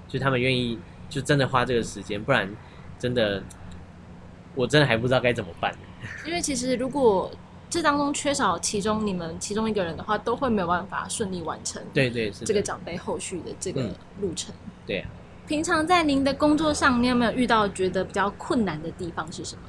[0.07, 0.77] 就他们愿意
[1.09, 2.49] 就真的花这个时间，不然
[2.97, 3.43] 真的
[4.55, 5.73] 我真的还不知道该怎么办。
[6.25, 7.31] 因为其实如果
[7.69, 11.81] 这当中缺少其中你们其中一个人的话，都会没有办法顺利完成。
[11.93, 13.89] 对对，是这个长辈后续的这个
[14.21, 14.53] 路程。
[14.85, 14.99] 对。
[14.99, 15.09] 啊
[15.49, 19.61] 平常在您的工作上，你有没有遇到觉得比较困难的地方是什么？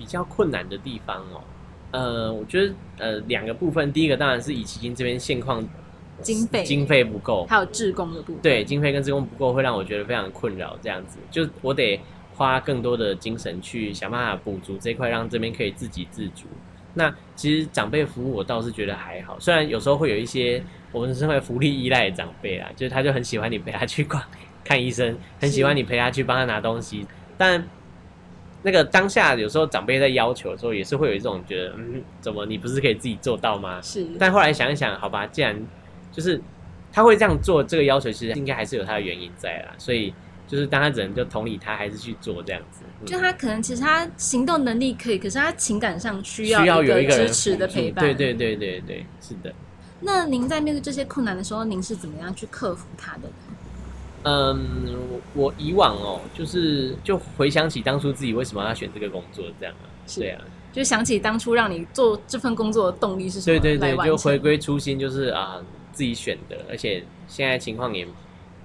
[0.00, 1.42] 比较困难的地方哦，
[1.90, 5.62] 呃，我觉得呃两个部分，第一个当然是以奇金这边现况
[6.22, 10.74] 经费经费不够，还有志工的部分，对，经费跟志工不够，会让我觉得非常困扰。
[10.80, 12.00] 这样子，就我得
[12.34, 16.46] 花更多的精神去想办法补足这块，让这边可以自给自足。
[16.94, 24.22] 那其实长辈服务我倒是觉得还好，虽然有时候会有一些我们身为福利依赖的长辈啊，就是他就很喜欢你陪他去逛
[24.64, 27.62] 看医生，很喜欢你陪他去帮他拿东西，但。
[28.62, 33.80] 那个当下有时候长辈在要求的时候，也是会有一种觉得，嗯，怎么你不是可以自己做到吗？
[33.82, 34.06] 是。
[34.18, 35.58] 但后来想一想，好吧，既然
[36.12, 36.40] 就是
[36.92, 39.74] 他会这样做，这个要求其实应该还是有他的原因在啦。
[39.78, 40.12] 所以
[40.46, 42.82] 就是当他只能就同理他，还是去做这样子。
[43.06, 48.04] 就他可能其实他行动能力可以，可是他情感上需要需要有一个支持的陪伴。
[48.04, 49.52] 对对对对对，是的。
[50.00, 53.22] 那您在面对这些困难的时候，您是怎么样去克服它的？
[54.22, 54.94] 嗯，
[55.34, 63.58] 我以往哦，就是就回想起当初自己为什么要选这个工作，这样啊，对啊，就想起当初让你做这份工作的动力是什么？
[63.58, 65.60] 对对对，就回归初心，就是啊，
[65.92, 68.06] 自己选的，而且现在情况也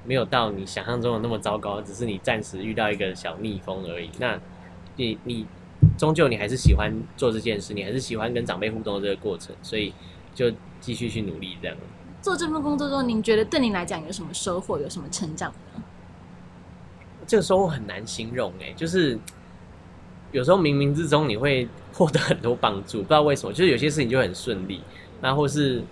[0.06, 4.10] 没有到你想象中的那么糟糕，只是你暂时遇到一个小逆风而已。
[4.20, 4.38] 那
[4.98, 5.46] 你你
[5.98, 9.94] 终究你还是喜欢做这件事，你还是喜欢跟长辈互动的这个过程，所以
[10.34, 11.78] 就继续去努力这样。
[12.26, 15.84] 做这份工作中，您觉得对您来讲有什么收获，有什么成长呢？
[17.28, 19.16] 这个收获很难形容哎，就是
[20.32, 24.82] 有时候冥冥之中你会获得很多帮助，不知道为什么，就是有些事情就很顺利，
[25.22, 25.84] 那或是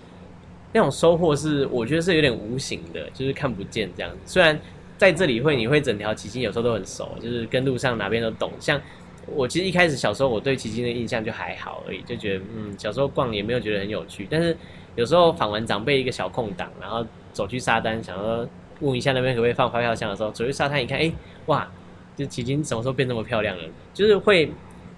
[0.71, 4.11] 那种收获是我觉得是有点无形的，就是看不见这样。
[4.25, 4.59] 虽然
[4.97, 8.51] 在这里会你会整条奇经有时候都很熟，就是跟路上哪边都懂。
[8.59, 8.81] 像
[9.27, 14.57] 我其实一开始小时候我对奇经的印象就还好而已，就觉得嗯小时候逛也没有觉得很有趣，但是。
[14.95, 18.47] 有时候访完长辈一个小空档，然后走去沙滩，想说
[18.79, 21.12] 问一下那边可不可以放发票箱的时候，走去沙滩一看，哎，
[21.47, 21.67] 哇，
[22.15, 23.63] 就奇经什么时候变那么漂亮了？
[23.93, 24.51] 就是会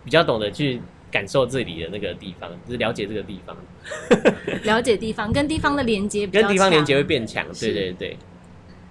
[0.03, 3.55] 比较懂得去感受这里的那个地方，就是了解这个地方，
[4.63, 7.45] 了解地方跟地方的连接，跟地方连接会变强。
[7.60, 8.17] 对对对。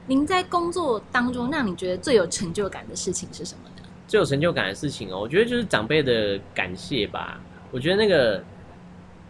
[0.07, 3.87] 您在工作当中，让你觉得最有成就感的事情是什么呢？
[4.07, 7.40] 最有成就感的事情哦，我觉得就是长辈的感谢吧。
[7.71, 8.43] 我觉得那个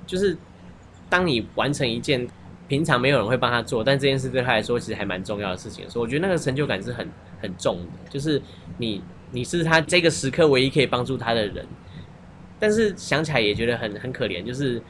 [0.07, 0.37] 就是。
[1.14, 2.27] 当你完成一件
[2.66, 7.09] 平常没有人会帮他做，但这件事对他来说其实还蛮重要的事情，所以我觉得那个成就感是很
[7.40, 8.11] 很重的。
[8.11, 8.42] 就是
[8.79, 9.00] 你
[9.31, 11.64] 你是他这个时刻唯一可以帮助他的人，
[12.59, 14.83] 但是想起来也觉得很很可怜，就是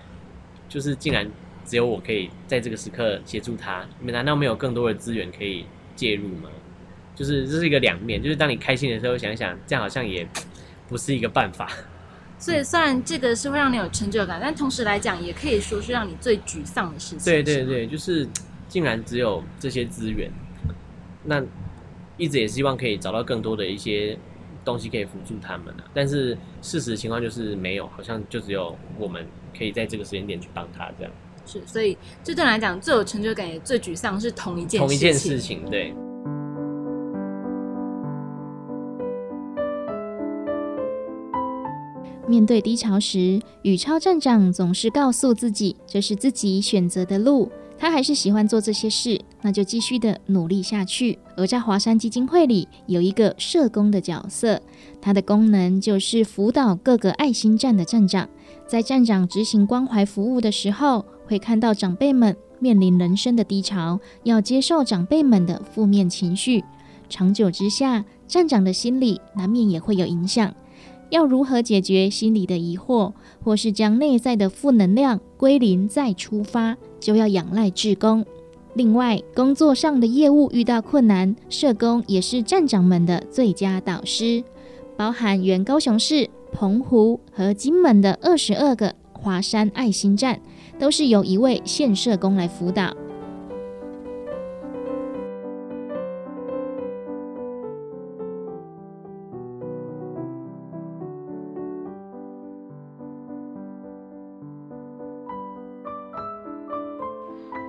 [0.67, 1.31] 就是竟然
[1.63, 6.49] 只有我可以在这个时刻协助他，你们难道没有更多的资源可以介入吗？
[7.15, 10.27] 就是这是一个两面，就是当你开心的时候想想，这样好像也
[10.89, 11.69] 不是一个办法。
[12.45, 17.25] 所以，虽然这个是会让你有成就感，但同时来讲，也可以说是让你最沮丧的事情。
[17.25, 18.29] 对对对，就是
[18.69, 20.31] 竟然只有这些资源，
[21.23, 21.43] 那
[22.19, 24.19] 一直也希望可以找到更多的一些
[24.63, 25.85] 东西可以辅助他们啊。
[25.95, 29.27] 但是事实情况就是没有，好像就只有我们
[29.57, 31.13] 可以在这个时间点去帮他这样。
[31.47, 35.95] 是，所以这对来讲最有成就感也最沮丧是同一件同一件事情，对。
[42.35, 47.49] 面对低潮时，宇超站长总是告诉自己，这是自己选择的路。
[47.79, 51.17] 他还是喜欢做这些事，那就继续的努力下去。
[51.37, 54.61] 而在华山基金会里，有一个社工的角色，
[55.01, 58.29] 它的功能就是辅导各个爱心站的站长。
[58.67, 66.65] 在站长执行关怀服务的时候，会看到长辈们面临人生的低潮，要接受长辈们的负面情绪。
[67.09, 70.53] 长久之下，站长的心理难免也会有影响。
[71.15, 73.13] 要如何解决心里的疑惑，
[73.45, 78.27] 或是将内在的负能量归零再出发，就要仰赖志工。
[78.75, 84.43] 另外，工作上的业务遇到困难，社工也是站长们的最佳导师。
[84.97, 90.41] 包含原高雄市、澎湖和金门的二十二个华山爱心站，
[90.81, 92.93] 都是由一位县社工来辅导。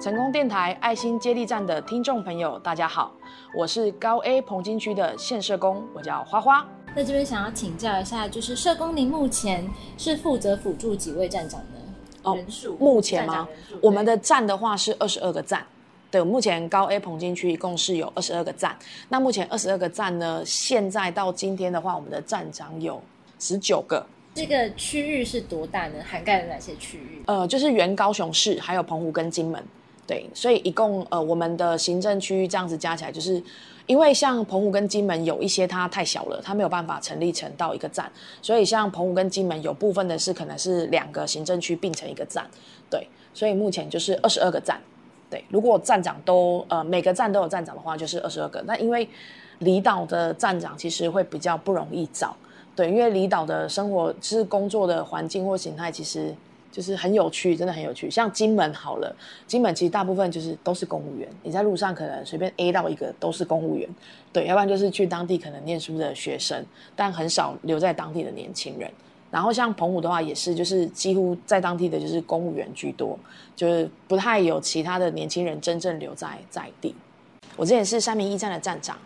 [0.05, 3.11] 成功电台爱心接力站的听众朋友，大家好，
[3.55, 6.63] 我是高 A 彭金区的县社工，我叫花花。
[6.95, 11.79] 在这边想要请教一下，就是社工，您目前是负责辅助几位站长呢？
[12.21, 13.47] 哦，人数目前吗？
[13.81, 15.65] 我们的站的话是二十二个站，
[16.11, 18.77] 对，目前高 A 彭金区一共是有二十二个站。
[19.09, 23.01] 那目前二十二个站呢，现在到今天的话，我们的站长有
[23.39, 24.05] 十九个。
[24.35, 25.95] 这个区域是多大呢？
[26.07, 27.23] 涵盖了哪些区域？
[27.25, 29.65] 呃，就是原高雄市，还有澎湖跟金门。
[30.07, 33.41] 对，所以一共呃，我们的行政区域这样子加起来，就是
[33.87, 42.47] 因为像澎湖跟金门有一些它太小了，它没有办法成立成到一个站，所以像澎湖跟金门有部分的是可能是两个行政区并成一个站，
[42.87, 44.79] 对，所以目前就是二十二个站，
[45.27, 48.61] 对，如果站长都呃每个站都有站长的话，就是二十二个。
[48.67, 49.09] 那因为
[49.57, 52.37] 离岛的站长其实会比较不容易找，
[52.75, 56.31] 对，因为离岛的生活是工作的环境或形态其实。
[56.75, 58.11] 就是很有趣，真的很有趣。
[58.11, 59.15] 像金门好了，
[59.47, 63.87] 金门其实大部分就是都是公务员，你在路上可能随便 A 到一个都是公务员，
[64.33, 66.61] 对，要不然就是去当地可能念书的学生，
[66.97, 68.91] 但很少留在当地的年轻人。
[69.31, 73.17] 然后像澎湖的话也是，就是几乎在当地的就是公务员居多，
[73.55, 76.93] 就是不太有其他的年轻人真正留在在地。
[77.55, 78.97] 我之前是三民驿站的站长。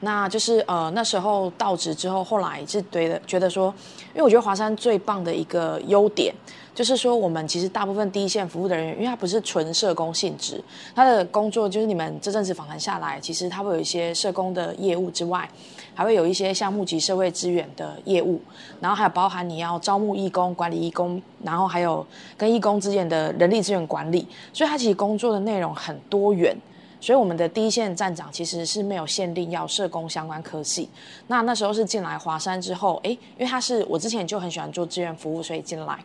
[0.00, 3.74] 那就是呃那时候到职之后，后来是对的觉得说，
[4.14, 6.32] 因为我觉得华山最棒的一个优点，
[6.74, 10.62] 就是说我们其实大部分第一线服务的人员，因为他不是纯社工性质，
[10.94, 15.48] 他的工作就是你们这阵子访谈下来，其实他会有一些社工的业务之外，
[15.94, 18.40] 还会有一些像募集社会资源的业务，
[18.80, 22.06] 然后还有包含你要招募义工、管理义工，然后还有
[22.36, 26.56] 跟义工之间的人力资源管理，所以他其实工作的内容很多元。
[27.00, 30.88] 所以我们的第一线站长其实是没有限定要社工相关科系。
[31.26, 35.98] 那那时候是进来华山之后，哎，因为他是我之前就很喜欢做志愿服务，所以进来。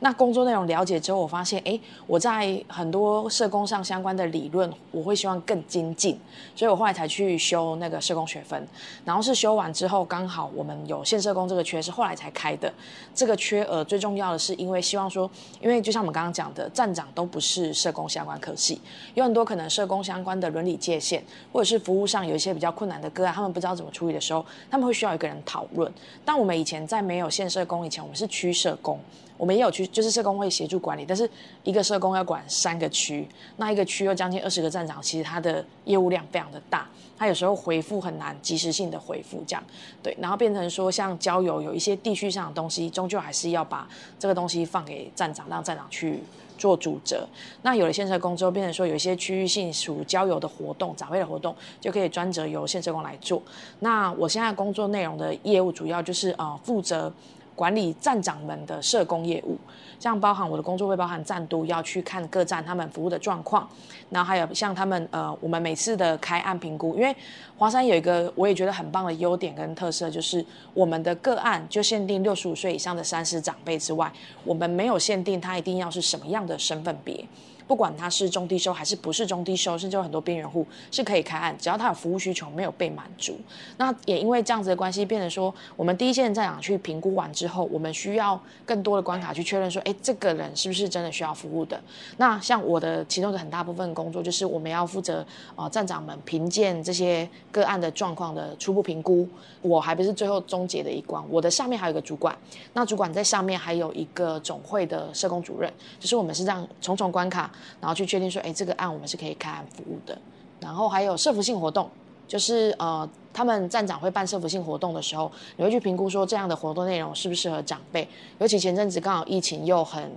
[0.00, 6.18] 那工作内容了解之后，我发现，哎，我在很多社工上相关的理论，我会希望更精进，
[6.54, 8.66] 所以我后来才去修那个社工学分。
[9.04, 12.72] 然后是修完之后，刚好我们有县社工这个缺是后来才开的。
[13.12, 15.28] 这个缺额最重要的是，因为希望说，
[15.60, 18.80] 因为就像我们刚刚讲的，站长都不是社工相关科系，
[19.14, 21.22] 有很多可能社工相关的伦理界限，
[21.52, 25.92] 或者是服务上有一些比较困难的个案，他们不知道怎么处理的时候，他们会需要一个人讨论。
[26.24, 28.98] 但我们以前在没有县社工以前，我们是区社工。
[29.36, 31.30] 我们也有区，就是社工会协助管理，但是
[31.62, 33.24] 一个社工要管三个区，
[33.56, 39.62] 那一个区又将近二十个站长，其实他的业务量非常的大，他有时候回复很难及时性的回复，这样
[40.02, 46.20] 对，然后变成说像交友有一些地区上的东西，终究还是要把这个东西放给站长，让站长去
[46.58, 47.26] 做主责。
[47.62, 53.40] 那有了现社工之后，变成说有一些区域性属郊游的活动、长辈的活动，就可以专责由现社工来做。
[53.78, 57.10] 那我现在工作内容的业务主要就是呃负责。
[57.58, 59.58] 管理站长们的社工业务，
[59.98, 63.68] 像包含我的工作会包含站督要去看各站他们服务的状况，
[64.10, 67.12] 然后还有像他们呃，我们每次的开案评估，因为
[67.56, 74.12] 华山有一个我也觉得很棒的优点跟特色，就是我们的个案就限定六十五岁以上的三十长辈之外，
[74.44, 77.24] 我们没有限定他一定要是什么样的身份别。
[77.68, 83.38] 不管他是中低收还是不是中低收，甚至有很多边缘户是可以开案，只要他有服务需求没有被满足。
[83.76, 91.78] 那也因为这样子的关系，变成说我们第一线站长去评估完之后，我们需要更多的关卡去确认说，哎，这个人是不是真的需要服务的？
[92.16, 99.28] 那像我的其中的很大部分工作，就是我们要负责啊站长们评鉴这些个案的状况的初步评估。
[99.60, 102.34] 我还不是最后终结的一关，我的上面还有一个主管，
[102.72, 107.52] 那主管在上面还有一个总会的社工主任，就是我们是这样重重关卡。
[107.80, 110.16] 然后去确定说，哎，这个案我们是可以开案服务的。
[110.60, 111.88] 然后还有社服性活动，
[112.26, 118.08] 就是呃，他们站长会办社服性活动的时候，你会去评估说这样的活动内容适不适合长辈。
[118.38, 120.10] 尤其前阵子刚好疫情又很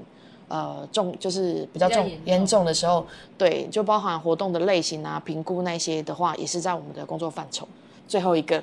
[0.48, 3.06] 呃重，就是比较重严重的时候，
[3.38, 7.68] 对，就包含活动的类型啊、评估那些的话，也是在我们的工作范畴。
[8.08, 8.62] 最后一个，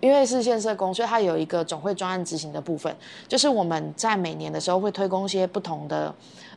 [0.00, 2.94] 因为是县社工，所以它有一个总会专案执行的部分，
[3.26, 6.14] 就是我们在每年的时候会推供一些不同的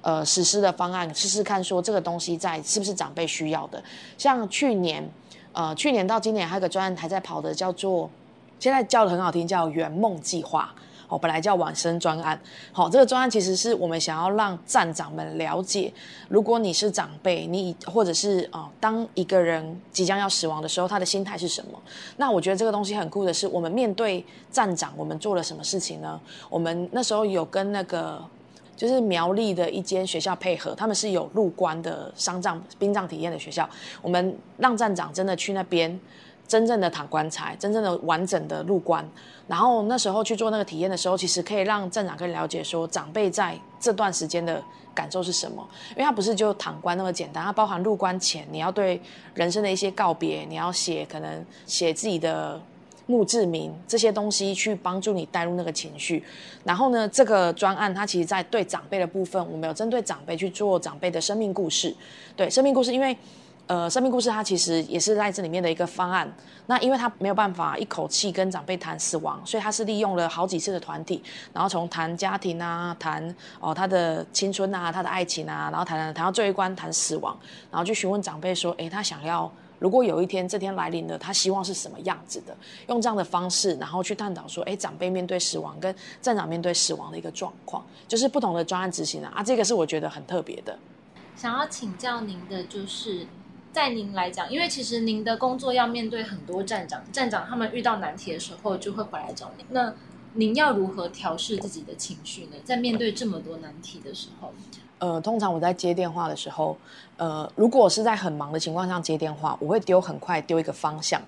[0.07, 3.83] 呃实施的方案，试试看说这个东西在是不是长辈需要的。
[4.17, 5.05] 像去年，
[5.51, 8.09] 呃，去年到今年还有个专案还在跑的，叫做
[8.57, 10.73] 现在叫的很好听，叫圆梦计划。
[11.09, 12.37] 哦，本来叫晚生专案。
[12.73, 15.91] 好、这个专案其实是我们想要让站长们了解，
[16.27, 21.81] 如果你是长辈，你或者是啊、当一个人即将要死亡的时候，他的心态是什么？
[22.17, 26.19] 那我觉得这个东西很酷的是，我们面对站长，我们做了什么事情呢？
[26.49, 28.21] 我们那时候有跟那个
[28.77, 33.69] 就是苗栗的一间学校配合，他们是有入关的丧葬殡葬体验的学校，
[34.01, 35.99] 我们让站长真的去那边。
[36.47, 39.05] 真正的躺棺材，真正的完整的入关，
[39.49, 44.63] 然后那时候去做那个体验的时候，其实可以让站长更了解说长辈在这段时间的
[44.95, 49.01] 感受是什么，因为它不是就躺棺那么简单，它包含入关前你要对
[49.33, 52.57] 人生的一些告别，你要写可能写自己的
[53.07, 56.23] 墓志铭这些东西去帮助你带入那个情绪。
[56.63, 61.95] 然后呢，这个专案它其实在对长辈的部分，我们有针对长辈去做长辈的生命故事。
[62.35, 63.17] 对生命故事，因为
[63.65, 66.31] 呃，生命故事它其实也是在这里面的一个方案。
[66.67, 71.21] 那因为他没有办法一口气跟长辈谈死亡，所以他是利用了好几次的团体，
[71.53, 77.37] 然后从谈家庭啊，谈哦他的青春啊，他的爱情啊，然后谈谈谈到最后一关谈死亡，
[77.71, 82.55] 然后去询问长辈说，诶，他想要如果有一天这天来临了，他希望是什么样子的？
[82.87, 90.77] 用这样的方式，然后去探讨说，诶，长辈面对死亡跟站长面对死亡的一个状况，就是不同的专案执行啊，啊，这个是我觉得很特别的。
[91.35, 93.27] 想要请教您的就是，
[93.71, 99.65] 在您来讲，因为其实您的工作要面对很多站长，站长他们遇到难题的时候就会回来找您。
[99.69, 99.93] 那
[100.33, 102.55] 您要如何调试自己的情绪呢？
[102.63, 104.51] 在面对这么多难题的时候，
[104.99, 106.75] 呃，通常我在接电话的时候，
[107.17, 111.21] 呃，如果是在很忙的情况下接电话，我会丢很快丢一个方向，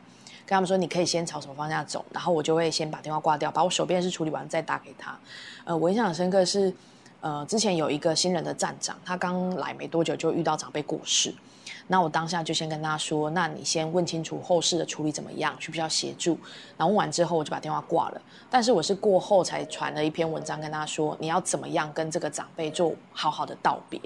[0.45, 5.17] 跟他们说你可以先朝什么方向走，然后我就会先把电话挂掉，把我手边的事处理完再打给他。
[5.65, 6.73] 呃，我印象很深刻是，
[7.21, 11.33] 呃，之前有一个新人的站长，他刚来没多久就遇到长辈过世，
[11.91, 16.37] 那我当下就先跟他说，那你先问清楚后事的处理怎么样，需不需要协助？
[16.77, 18.21] 然后问完之后，我就把电话挂了。
[18.47, 23.99] 但是我是过后才传了一篇文章跟他说，你要怎么样跟这个长辈做好好的道别，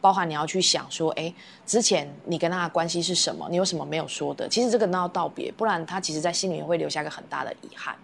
[0.00, 1.30] 包含你要去想说，哎，
[1.66, 3.46] 之前你跟他的关系是什么？
[3.50, 4.48] 你有什么没有说的？
[4.48, 7.94] 其实这个都要道别，不然他其实在心里面会留下一个很大的遗憾。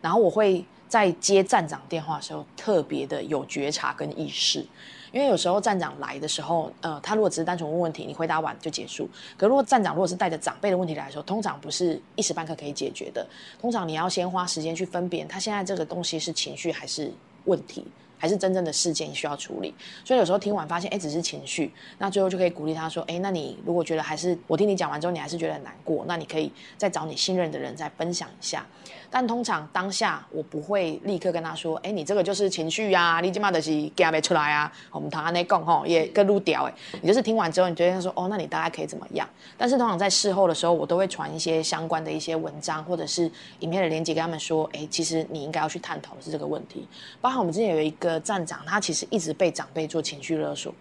[0.00, 4.66] 然后我会在接站长电话的时候特别的有觉察跟意识，
[5.12, 9.08] 因为有时候站长来的时候，呃，他如果只是单纯问问题，你回答完就结束。
[9.36, 13.26] 可如果站长如果是带着长辈的问题来的时候，通常不是一时半刻可以解决的，
[13.60, 17.12] 通常你要先花时间去分辨他现在这个东西是情绪还是
[17.44, 17.86] 问题。
[18.18, 28.64] 还是真正的事件需要处理，所以有时候听完发现，哎，只是情绪，那最后就可以鼓励他说，哎，那你如果觉得还是我听你讲完之后，你还是觉得很难过，那你可以再找你信任的人再分享一下。
[29.14, 34.72] 但通常当下我不会立刻跟他说，哎，你这个就是情绪啊，你今嘛就是夹不出来啊。
[34.90, 39.28] 我们堂安内讲吼，也跟路屌哎，你就是听完之后，你觉得说，哦，那你大概可以怎么样？
[39.58, 46.88] 但是通常在事后的时候，我都会传一些相关的一些文章或者是影片的连接，跟他们说，哎，其实你应该要去探讨的是这个问题。
[47.20, 50.74] 包含我们之前有一个站长，他其实一直被长辈做情绪勒索。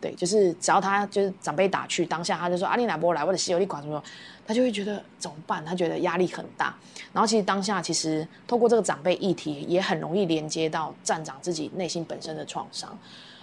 [0.00, 4.02] 对，就是只要他就是长辈打去，当下他就说阿丽娜波来，或者西游利管什么，
[4.46, 5.64] 他就会觉得怎么办？
[5.64, 6.74] 他觉得压力很大。
[7.12, 12.98] 然后其实当下其实透过这个长辈议题，也很容易连接到站长自己内心本身的创伤。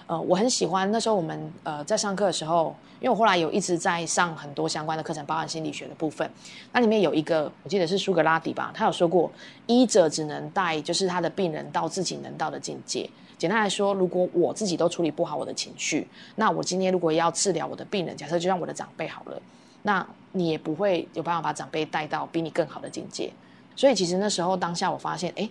[0.07, 6.29] 呃，我很喜欢那时候我们呃在上课的时候，因为我后来有一直在上很多相关的课程，包含心理学的部分。
[6.73, 9.31] 那里面有一个我记得是苏格拉底吧，他有说过，
[9.67, 13.09] 医者只能带就是他的病人到自己能到的境界。
[13.37, 19.41] 简单来说，如果我自己都处理不好我的情绪，那我今天如果要治疗我的病人，假设就像我的长辈好了，
[19.83, 23.31] 那你也不会有办法把长辈带到比你更好的境界。
[23.75, 25.49] 所以其实那时候当下我发现，哎，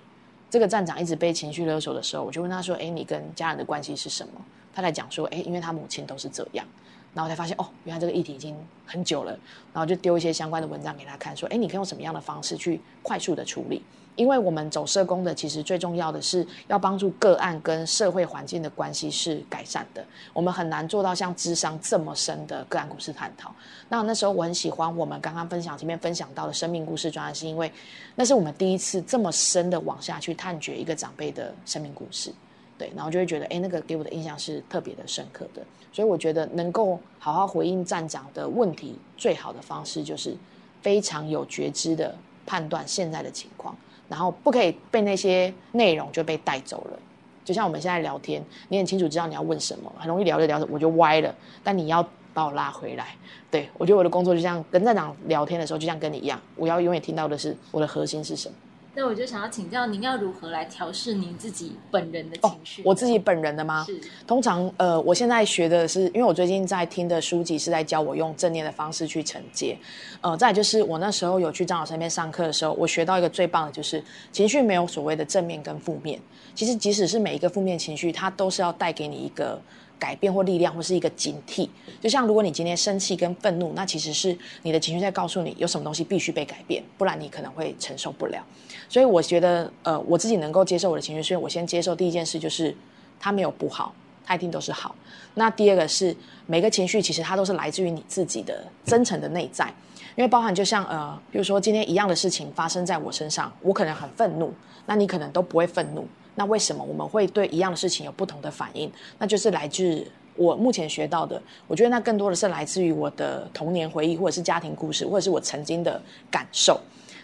[0.49, 4.33] 这个站长一直被情绪勒索的时候，我就问他说，哎，你跟家人的关系是什么？
[4.73, 6.64] 他来讲说，哎，因为他母亲都是这样。
[7.12, 9.33] 然后才发现，哦，原来这个议题已经很久了。
[9.73, 13.83] 然后就丢一些相关的文章给他看，说，哎，你可以用什么样的方式去快速的处理？
[14.16, 20.05] 因为我们走社工的，其实最重要的是要帮助个案跟社会环境的关系是改善的。
[20.32, 23.55] 我们很难做到像智商这么深的个案故事探讨。
[23.89, 27.72] 那那时候我很喜欢我们刚刚分享前面分享到的生命故事专栏，是因为
[28.14, 32.32] 那是我们第一次这么深的往下去探掘一个长辈的生命故事。
[32.76, 35.62] 对，然后就会觉得，哎，那个给我的印象是特别的深刻的。
[35.93, 40.35] 所以我觉得能够好好回应站长的问题，最好的方式就是
[40.80, 42.16] 非常有觉知的
[42.47, 43.76] 判断现在的情况，
[44.11, 46.99] 然后不可以被那些内容就被带走了。
[47.43, 51.35] 就像我们现在聊天，你很清楚知道你要问什么，很容易聊着聊着我就歪了，
[51.65, 53.15] 但你要把我拉回来。
[53.51, 58.55] 对我觉得我的工作就像跟站长聊天的时候，就像跟你一样，我要永远听到的是我的核心是什么。
[58.93, 62.82] 那我就想要请教您，要如何来调试您自己本人的情绪？
[62.84, 63.84] 我自己本人的吗？
[63.86, 64.01] 是。
[64.26, 69.76] 通常，呃，我现在学的是，因为我最近在听的书籍是在教我用正念的方式去承接。
[70.20, 76.20] 呃，再就是我那时候有去张老师那边上课的时候，我学到一个最棒的就是，情绪没有所谓的正面跟负面。
[76.55, 79.61] 其实，即使是每一个负面情绪，它都是要带给你一个。
[80.01, 81.68] 改变或力量，或是一个警惕。
[82.01, 88.43] 就像如果你今天生气跟愤怒，那其实是你的情绪在告诉你，有什么东西必须被改变，不然你可能会承受不了。
[88.91, 92.76] 所以我觉得，呃，我自己能够接受我的情绪，所以我先接受第一件事就是
[93.20, 93.95] 它没有不好，
[94.26, 94.93] 它一定都是好。
[95.34, 96.14] 那第二个是
[96.47, 99.72] 每个情绪其实它都是来自于你自己的真诚的内在，
[100.16, 104.53] 因为包含就像呃，比如说今天一样的事情发生在我身上，我可能很愤怒，
[104.86, 106.05] 那你可能都不会愤怒。
[106.34, 108.91] 那为什么我们会对一样的事情有不同的反应？
[109.18, 116.80] 那就是来自我目前学到的，我觉得那更多的是来自于我的童年回忆，或者是家庭故事，或者是我曾经的感受。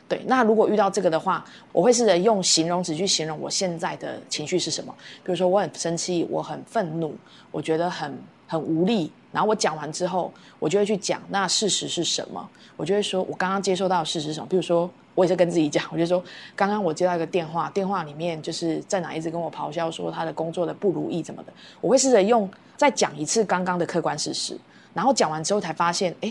[0.09, 4.95] 对，那如果遇到这个的话，我会试着用形容词去形容我现在的情绪是什么。
[5.25, 7.15] 比如说我很生气，我很愤怒，
[7.51, 9.11] 我觉得很很无力。
[9.33, 12.49] 然后我讲完之后，我就会去讲那事实是什么。
[12.77, 14.47] 我就会说我刚刚接受到的事实什么。
[14.49, 14.91] 比如说。
[15.17, 16.23] 我也是跟自己讲，我就说，
[16.55, 21.53] 刚刚我接到一个电话，电话里面就是站长一直跟我咆哮说他的工作的不如意怎么的。
[21.81, 22.47] 我会试着用
[22.77, 24.59] 再讲一次刚刚的客观事实，
[24.93, 26.31] 然后讲完之后才发现，哎，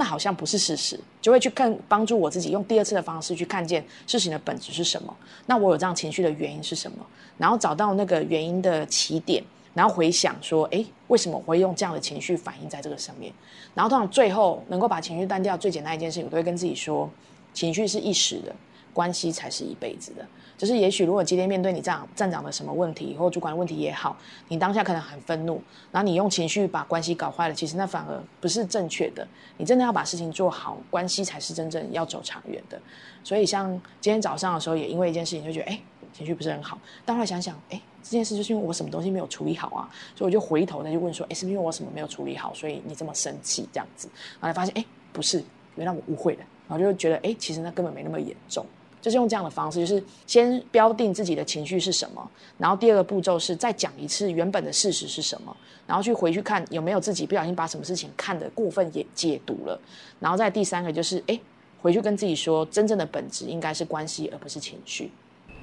[0.00, 5.14] 那好像不是事实，就会去看帮助我自己用第二次的方式去看见事情的本质是什么。
[5.44, 7.06] 那我有这样情绪的原因是什么？
[7.36, 9.44] 然后找到那个原因的起点，
[9.74, 13.30] 然后回想说，哎，为什么我会用这样的情绪反应在这个上面？
[13.74, 17.10] 然后通常最后能够把情绪淡掉最简单一件事情，我都会跟自己说。
[17.52, 18.54] 情绪是一时的，
[18.94, 20.24] 关系才是一辈子的。
[20.60, 24.14] 就是也许，如果今天面对你这样站长的什么问题，或主管问题也好，
[24.48, 25.58] 你当下可能很愤怒，
[25.90, 29.26] 然后你用情绪把关系搞坏了，其实那反而不是正确的。
[29.56, 32.78] 你真的要把事情做好，关系才是真正要走长远的。
[33.24, 33.70] 所以，像
[34.02, 35.80] 今天早上的时候，也因为一件事情就觉得，哎，
[36.12, 36.78] 情绪不是很好。
[37.06, 44.08] 但后来想想，哎，这件事就是因为我什么东西没有处理好啊，所以我就回头再去问说，哎，是不是因为我什么没有处理好，所以你这么生气这样子？
[44.38, 45.42] 后来发现，哎，不是，
[45.76, 46.40] 原来我误会了。
[46.68, 48.64] 然后就觉得，哎，其实那根本没那么严重，
[49.00, 59.80] 就是用这样的方式，就是先标定自己的情绪是什么，然后第二个步骤是再讲一次原本的事实是什么，然后去回去看有没有自己不小心把什么事情看得过分也解读了，
[60.18, 61.40] 然后再第三个就是，哎，
[61.80, 65.10] 回去跟自己说，真正的本质应该是关系，而不是情绪。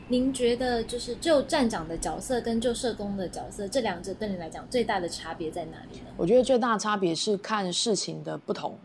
[0.10, 6.06] 您觉得就是就站长的角色跟就社工的角色，这两者对你来讲最大的差别在哪里呢？
[6.16, 8.78] 我觉得最大的差别是看事情的不同。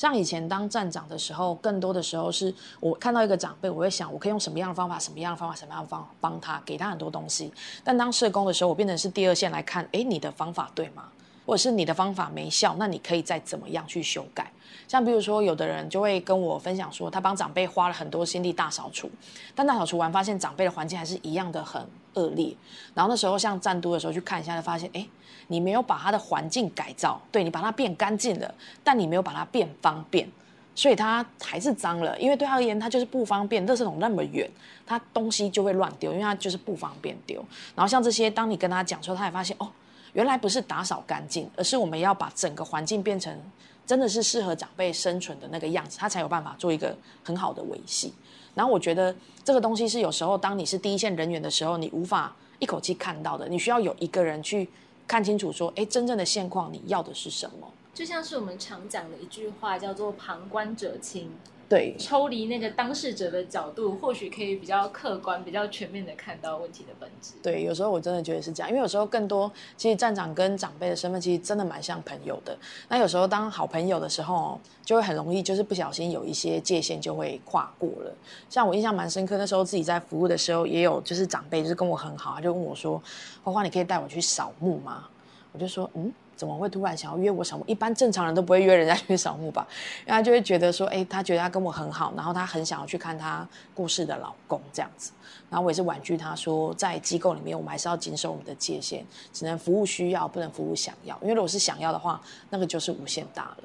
[0.00, 7.52] 像以前当站长的时候，更多的时候是我看到一个长辈，我会想我可以用什么样的方法、什么样的方法、什么样的方帮他，给他很多东西。
[7.84, 11.10] 但当社工的时候，我变成是第二线来看，哎，你的方法对吗？
[11.44, 14.50] 或者是你的方法没效，那你可以再怎么样去修改？
[14.88, 19.10] 像比如说，有的人就会跟我分享说，他帮长辈花了很多心力大扫除，
[19.54, 22.54] 但大扫除完发现长辈的环境还是一样的很恶劣。
[22.94, 25.06] 然后那时候像战都的时候去看一下，就发现，哎。
[25.52, 28.54] 你没有把它的环境改造，对你把它变干净了，
[28.84, 30.30] 但你没有把它变方便，
[30.76, 32.16] 所以它还是脏了。
[32.20, 33.66] 因为对他而言，它就是不方便。
[33.66, 34.48] 垃圾桶那么远，
[34.86, 37.44] 它东西就会乱丢，因为它就是不方便丢。
[37.74, 39.68] 然后像这些，当你跟他讲说，他也发现哦，
[40.12, 43.36] 原来不是打扫干净，而是我们要把整个环境变成
[43.84, 48.14] 真的是适合长辈生存的那个样子，他才有办法做一个很好的维系。
[48.54, 54.68] 然后我觉得这个东西是有时候当你是第一线人员的时候，你无法一口气看到的，你需要有一个人去。
[55.06, 57.66] 看清楚，说，哎，真正的现况你要的是什么？
[57.92, 61.32] 就像是我们常讲的一句话，叫做“旁观者清”。
[61.70, 67.34] 对，抽离那个当事者的角度，或许可以比较客观、比较全面的看到问题的本质。
[67.40, 72.58] 对，有时候我真的觉得是这样，因为有时候更多，其实站长跟长辈的身份其实真的蛮像朋友的。
[72.88, 78.12] 那有时候当好朋友的时候，就会很容易就是不小心有一些界限就会跨过了。
[78.48, 83.00] 像我印象蛮深刻，那时候自己在服务的时候，也有就是长辈就是跟我很好，他就问我说
[83.44, 85.06] ：“花花，你可以带我去扫墓吗？”
[85.54, 87.64] 我就说：“嗯。”怎么会突然想要约我扫墓？
[87.66, 89.68] 一般正常人都不会约人家去扫墓吧？
[90.06, 95.12] 然后就会觉得说，哎，他觉得他跟我很好，然后他很想要去看他故事的老公这样子。
[95.50, 101.14] 然后我也是婉拒他说，在机构里面，我们还是要谨守我们的界限，只能服务需要，不能服务想要。
[101.20, 102.18] 因为如果是想要的话，
[102.48, 103.64] 那个就是无限大了。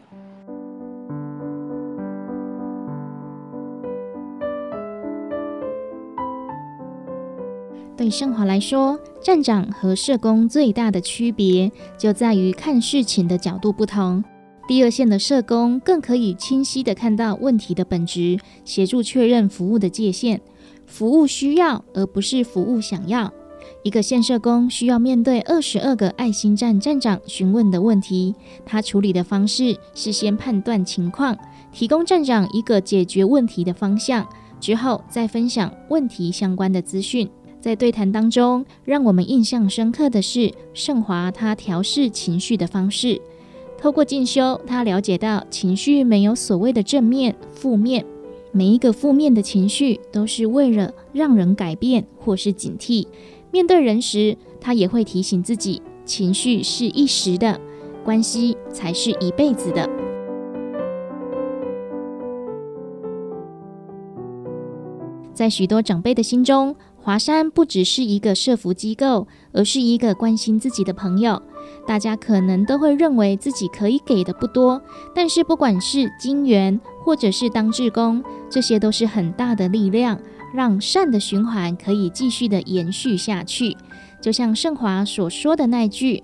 [7.98, 14.24] 对盛华来说，站长和社工最大的区别就在于看事情的角度不同。
[14.68, 20.42] 第二线的社工更可以清晰地看到问题的本质，协助确认服务的界限。
[20.86, 23.32] 服务需要，而不是服务想要。
[23.84, 28.36] 一个县社工需要面对二十二个爱心站站长询问的问题，
[28.66, 31.38] 他处理的方式是先判断情况，
[31.72, 34.28] 提供站长一个解决问题的方向，
[34.60, 37.30] 之后再分享问题相关的资讯。
[37.66, 43.20] 在对谈当中，让我们印象深刻的是盛华他调试情绪的方式。
[43.76, 48.06] 透过进修，他了解到情绪没有所谓的正面、负面，
[48.52, 53.08] 每一个负面的情绪都是为了让人改变或是警惕。
[53.50, 57.60] 面对人时，他也会提醒自己，情绪是一时的，
[58.04, 59.90] 关系才是一辈子的。
[65.34, 66.74] 在许多长辈的心中，
[67.06, 71.40] 华山不只是一个社福机构，而是一个关心自己的朋友。
[71.86, 74.82] 大家可能都会认为自己可以给的不多，
[75.14, 80.20] 但是不管是金援，或者是当志工，这些都是很大的力量。
[80.52, 83.78] 让善的循环可以继续的延续下去，
[84.20, 86.24] 就像盛华所说的那句：“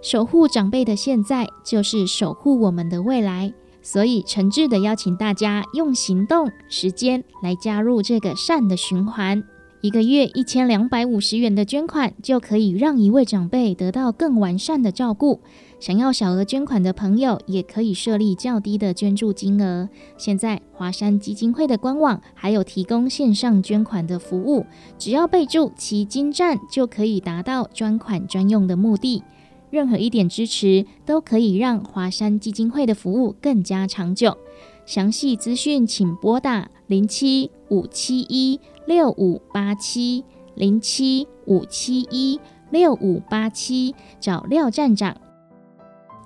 [0.00, 3.52] 守护长辈的现在，就是守护我们的未来。”
[3.82, 9.44] 所以诚挚的邀请大家用行动、时间来加入这个善的循环。
[9.84, 15.40] 一个月一千两百五十元的捐款，就可以让一位长辈得到更完善的照顾。
[15.78, 19.86] 想要小额捐款的朋友，也可以设立较低的捐助金额。
[20.16, 24.64] 现在华山基金会的官网还有提供线上捐款的服务，
[24.96, 29.22] 只要备注“奇金站”，就可以达到专款专用的目的。
[29.68, 34.38] 任何一点支持，都可以让华山基金会的服务更加长久。
[34.86, 45.16] 详细资讯请拨打零七五七一六五八七零七五七一六五八七，找廖站长。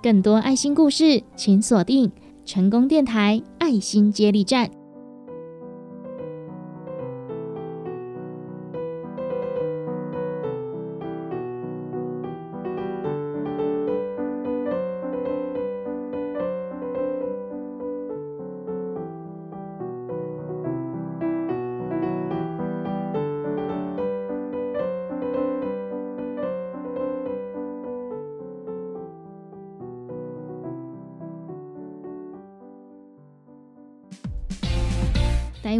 [0.03, 2.11] 更多爱心故事，请锁定
[2.45, 4.69] 成功电台爱心接力站。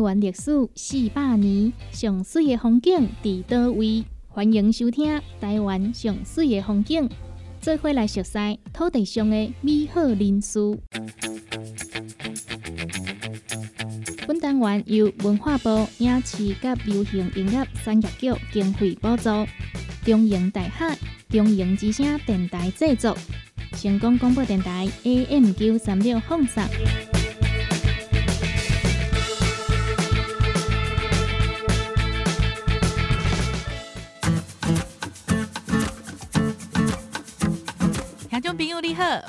[0.09, 4.03] 台湾历史四百年，上水的风景伫倒位？
[4.27, 7.07] 欢迎收听《台湾上水的风景》，
[7.61, 10.59] 做伙来熟悉土地上的美好人事。
[14.25, 16.55] 本单元由文化部影视及
[16.85, 19.29] 流行音乐产业局经费补助，
[20.03, 20.91] 中营大厦
[21.29, 23.15] 中营之声电台制作，
[23.73, 26.63] 成功广播电台 AM 九三六放送。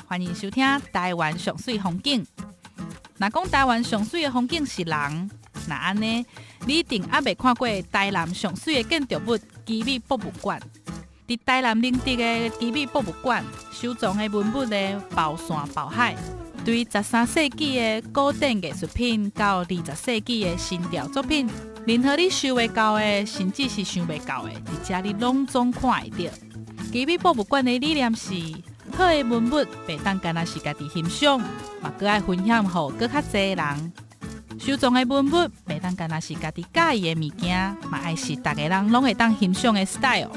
[0.05, 2.25] 欢迎收听台湾上水风景。
[3.17, 5.31] 若讲台湾上水的风景是人，
[5.67, 6.25] 那安呢？
[6.65, 10.61] 你一定还未看过台南上水的建筑物吉米博物馆。
[11.25, 16.17] 伫台南领地的吉米博物馆，收藏的文物呢，包山包海，
[16.65, 21.49] 对十三世纪的古典艺术品到二十世纪的新调作品，
[21.87, 26.33] 任何你想未到的，甚至是想未到的，伫遮你拢总看会到。
[26.91, 28.33] 吉米博物馆的理念是。
[28.91, 31.39] 好的文物，袂当干那是家己欣赏，
[31.81, 33.93] 嘛搁爱分享互搁较侪人。
[34.59, 40.29] 收藏的文物，袂当干那是家己介意的物件，嘛爱是逐个人拢会当欣赏的 style。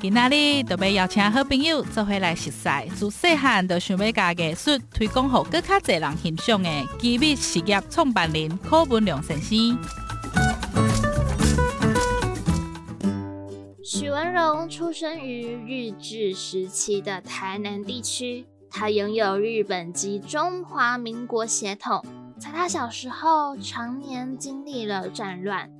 [0.00, 10.03] 今仔日就要邀请好朋友做伙来熟悉，自细汉就想要甲艺术推广互搁较侪人欣赏的机密事业创办人柯文良先生。
[13.96, 22.04] 许文荣出生于日治时期的台南地区，他拥有日本及中华民国血统。
[22.36, 25.70] 在他小时候，常年经历了战乱，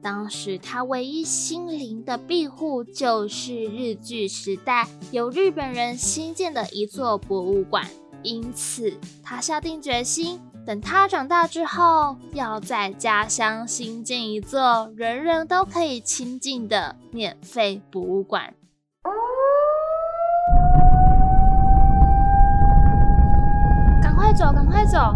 [0.00, 7.90] 当时他唯一心灵的庇护就是日据时代由日本人新建的一座博物馆。
[8.22, 10.40] 因此，他下定决心。
[10.66, 18.54] 等他长大之后，要在家乡新建一座人人都可以亲近的免费博物馆。
[24.02, 25.14] 赶快走，赶快走！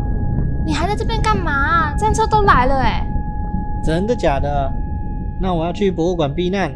[0.66, 1.96] 你还在这边干嘛？
[1.96, 3.06] 战车都来了哎！
[3.82, 4.70] 真的假的？
[5.40, 6.70] 那我要去博物馆避难。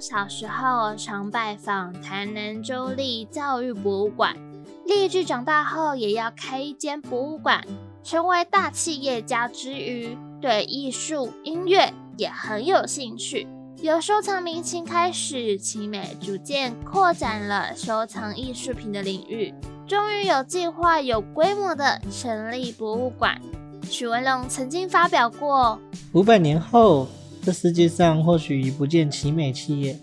[0.00, 4.36] 小时候常拜访台南州立教育博物馆，
[4.84, 7.64] 立志长大后也要开一间博物馆，
[8.04, 13.48] 成为大企业家之余，对艺术、音乐也很有兴趣。
[13.82, 19.54] 由收藏明清开始，奇美逐渐扩展了收藏艺术品的领域，
[19.86, 23.40] 终于有计划、有规模的成立博物馆。
[23.82, 25.78] 许文龙曾经发表过：
[26.12, 27.06] 五百年后，
[27.46, 29.96] 这世界上或许已不见奇美企业，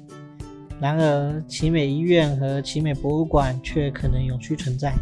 [0.80, 4.94] 然而奇美医院和奇美博物馆却可能永续存在。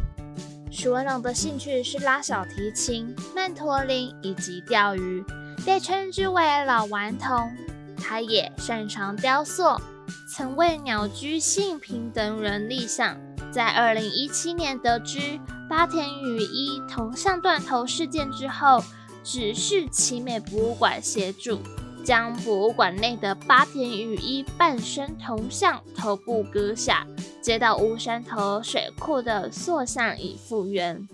[0.72, 5.24] 许文龙的兴趣是拉小提琴、曼陀林以及钓鱼，
[5.64, 7.48] 被称之为老顽童。
[7.96, 9.80] 他也擅长雕塑，
[10.28, 13.16] 曾为鸟居信平等人立像。
[13.52, 15.39] 在二零一七年得知
[15.70, 18.84] 八田羽衣铜像断头事件之后，
[19.24, 21.60] 指示奇美博物馆协助，
[22.04, 27.06] 将博物馆内的八田雨衣半身铜像头部割下，
[27.41, 31.08] 接到乌山头水库的塑像以复原。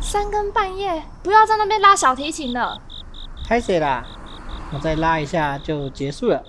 [0.00, 2.80] 三更半夜，不要在那边拉小提琴了。
[3.46, 4.06] 开始啦，
[4.72, 6.42] 我再拉一下就结束了。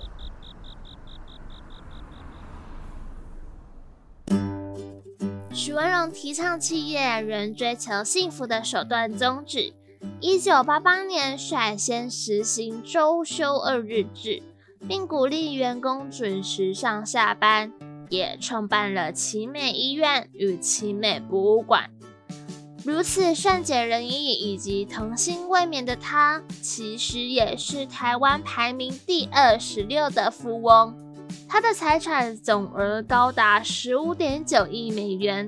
[5.52, 9.74] 许文荣提倡企业人追求幸福的手段宗旨。
[10.20, 14.42] 一九八八年率先实行周休二日制，
[14.88, 17.72] 并鼓励员工准时上下班，
[18.08, 21.90] 也创办了奇美医院与奇美博物馆。
[22.82, 30.94] 如此善解人意以及童心未泯的他，其实也是台湾排名第二十六的富翁。
[31.46, 35.46] 他的财产总额高达十五点九亿美元，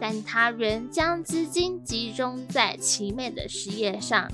[0.00, 4.28] 但他仍将资金集中在奇美的事业上。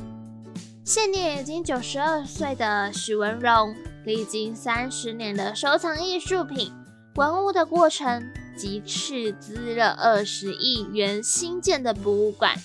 [0.85, 6.73] 现年已经九十二岁的许文荣，历经三十年的收藏艺术品
[7.17, 8.23] 文物的过程。
[8.57, 12.57] 及斥资了二十亿元新建的博物馆，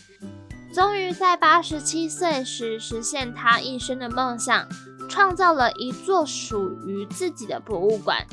[0.74, 4.70] 终于在八十七岁时实现他一生的梦想，
[5.10, 8.26] 创造了一座属于自己的博物馆。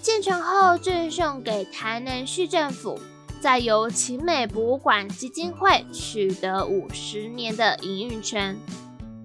[0.00, 3.00] 建成后赠送给台南市政府，
[3.40, 8.56] 再由奇美博物馆基金会取得五十年的营运权。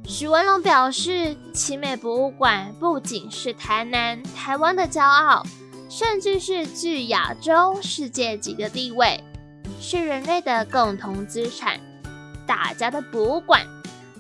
[0.06, 5.44] 许文龙表示，奇美博物馆不仅是台南、台湾的骄傲。
[5.88, 9.24] 甚至是具亚洲世界级的地位，
[9.80, 11.80] 是人类的共同资产，
[12.46, 13.62] 大家的博物馆，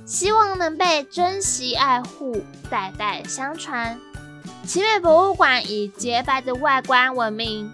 [0.06, 4.00] 希望能被珍惜爱护，代代相传。
[4.64, 7.70] 奇美博物馆以洁白的外观闻名，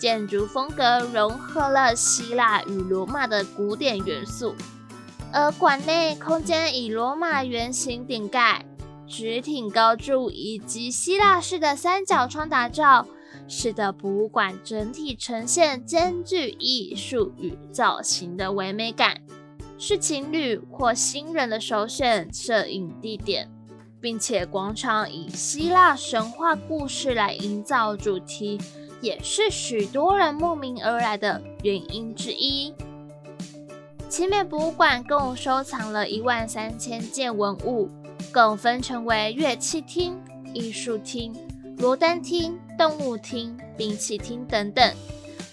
[0.00, 4.54] 建筑风格融合了希腊与罗马的古典元素，
[5.32, 8.64] 而馆内空间以罗马圆形顶盖、
[9.06, 13.06] 直挺高柱以及希腊式的三角窗打造。
[13.46, 19.20] 使得博物馆整体呈现兼具艺术与造型的唯美感，
[19.76, 23.50] 是情侣或新人的首选摄影地点，
[24.00, 28.56] 并且广场以希腊神话故事来营造主题，
[29.00, 32.74] 也是许多人慕名而来的原因之一。
[34.08, 37.88] 奇美博物馆共收藏了一万三千件文物，
[38.32, 40.20] 共分成为乐器厅、
[40.52, 41.32] 艺术厅。
[41.78, 44.94] 罗丹厅、动物厅、兵器厅等等，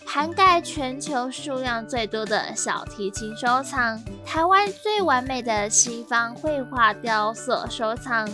[0.05, 8.27] 涵盖全球数量最多的小提琴收藏，台湾最完美的西方绘画雕塑收藏。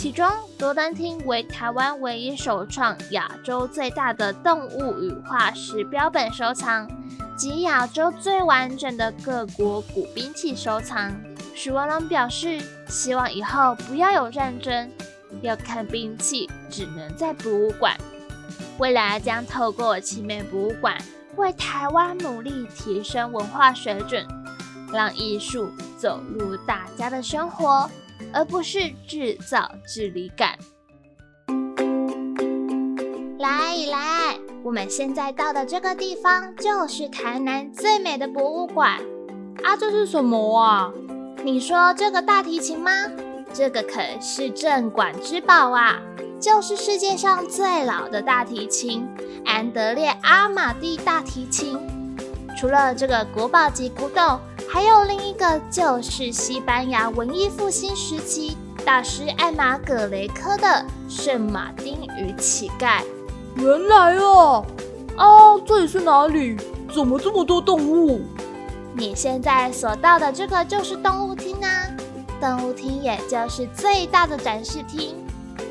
[0.00, 0.26] 其中，
[0.58, 6.88] 罗丹厅为台湾唯一首创亚洲最大的动物与化石标本收藏，
[7.36, 11.14] 及亚洲最完整的各国古兵器收藏。
[11.54, 14.90] 许文龙表示，希望以后不要有战争。
[15.42, 17.94] 要看兵器，只能在博物馆。
[18.78, 20.96] 未来将透过奇美博物馆，
[21.36, 24.26] 为台湾努力提升文化水准，
[24.94, 27.90] 让艺术走入大家的生活，
[28.32, 30.58] 而不是制造距离感。
[33.38, 39.00] 来来，我们现在到的这个地方，就是台南最美的博物馆。
[39.62, 40.92] 啊，这是什么啊？
[41.42, 42.90] 你说这个大提琴吗？
[43.52, 46.00] 这个可是镇馆之宝啊，
[46.38, 49.08] 就是世界上最老的大提琴——
[49.44, 51.78] 安德烈阿马蒂大提琴。
[52.56, 54.38] 除了这个国宝级古董，
[54.72, 60.66] 还有另一个，就是西班牙文艺复兴时期大师艾玛葛雷科的
[61.08, 63.00] 《圣马丁与乞丐》。
[63.56, 64.64] 原来哦，
[65.16, 65.26] 啊，
[65.66, 66.56] 这里是哪里？
[66.94, 68.20] 怎么这么多动物？
[68.94, 71.88] 你现在所到的这个就是动物厅啊。
[72.40, 75.16] 动物厅也就是最大的展示厅，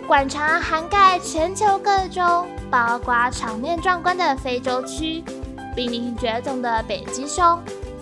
[0.07, 5.23] 馆藏涵盖全球各州，包括场面壮观的非洲区、
[5.73, 7.57] 濒临绝种的北极熊。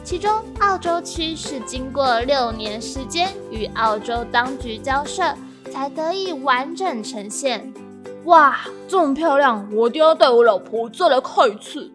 [0.07, 5.35] 其中，澳洲区是经过六年时间与澳洲当局交涉，
[5.69, 7.73] 才得以完整呈现。
[8.23, 11.91] 哇，这么漂亮，我一定要带我老婆再来看一次。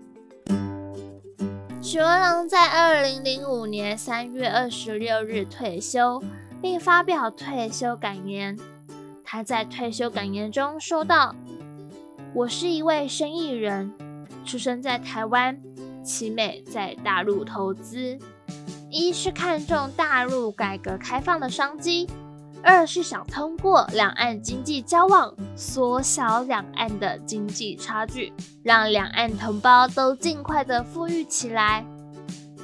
[1.81, 6.23] 许文龙在二零零五年三月二十六日退休，
[6.61, 8.59] 并发表退休感言。
[9.25, 11.35] 他在退休感言中说道
[12.37, 13.91] ：“我是一位生意人，
[14.45, 15.59] 出生在台湾。”
[16.03, 18.19] 奇美在大陆投资，
[18.91, 22.07] 一是看重大陆改革开放的商机，
[22.63, 28.33] 二是想通过两岸经济交往缩小两岸的经济差距，
[28.63, 31.85] 让两岸同胞都尽快的富裕起来。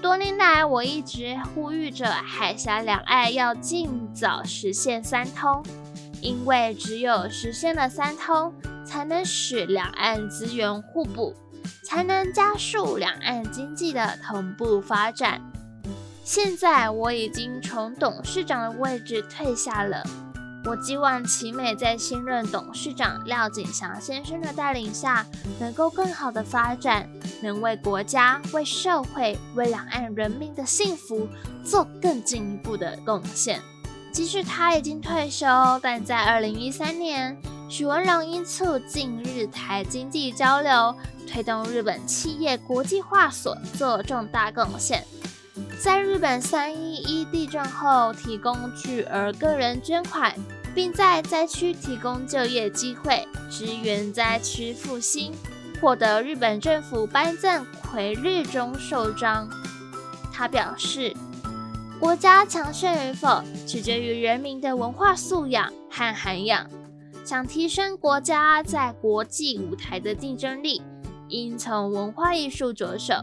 [0.00, 5.60] 多年来，我一直呼吁着海峡两岸要尽早实现三通，
[6.20, 8.52] 因为只有实现了三通，
[8.84, 11.34] 才能使两岸资源互补。
[11.82, 15.40] 才能加速两岸经济的同步发展。
[16.24, 20.02] 现在我已经从董事长的位置退下了，
[20.66, 25.24] 我希望奇美在新任董事长廖景祥先生的带领下，
[25.58, 27.08] 能够更好的发展，
[27.40, 31.26] 能为国家、为社会、为两岸人民的幸福
[31.64, 33.62] 做更进一步的贡献。
[34.12, 35.46] 即使他已经退休，
[35.80, 37.36] 但在二零一三年，
[37.68, 40.94] 许文荣因促进日台经济交流。
[41.30, 45.04] 推动日本企业国际化所做重大贡献，
[45.78, 50.34] 在日本三一一地震后提供巨额个人捐款，
[50.74, 55.34] 并在灾区提供就业机会，支援灾区复兴，
[55.82, 59.46] 获得日本政府颁赠魁日中寿章。
[60.32, 61.14] 他表示，
[62.00, 66.66] 国家强盛与否取决于人民的文化素养和涵养。
[67.28, 70.80] 想提升国家在国际舞台的竞争力。
[71.28, 73.16] 应从文化艺术着手，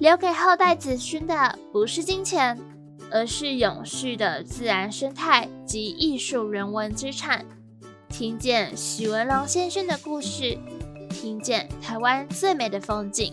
[0.00, 2.58] 留给后代子孙的不是金钱，
[3.12, 7.46] 而是永续的自然生态及艺术人文资产。
[8.08, 10.58] 听见许文龙先生的故事，
[11.08, 13.32] 听见台湾最美的风景。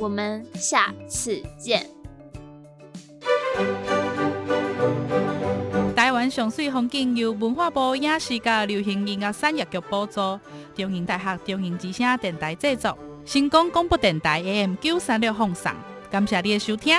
[0.00, 1.97] 我们下次见。
[6.30, 10.20] 上水风景由文化部影视甲流行音乐产业局补助，
[10.74, 12.96] 中英大学中英之声电台制作。
[13.24, 15.72] 新光广播电台 AM 九三六放送，
[16.10, 16.96] 感谢你的收听。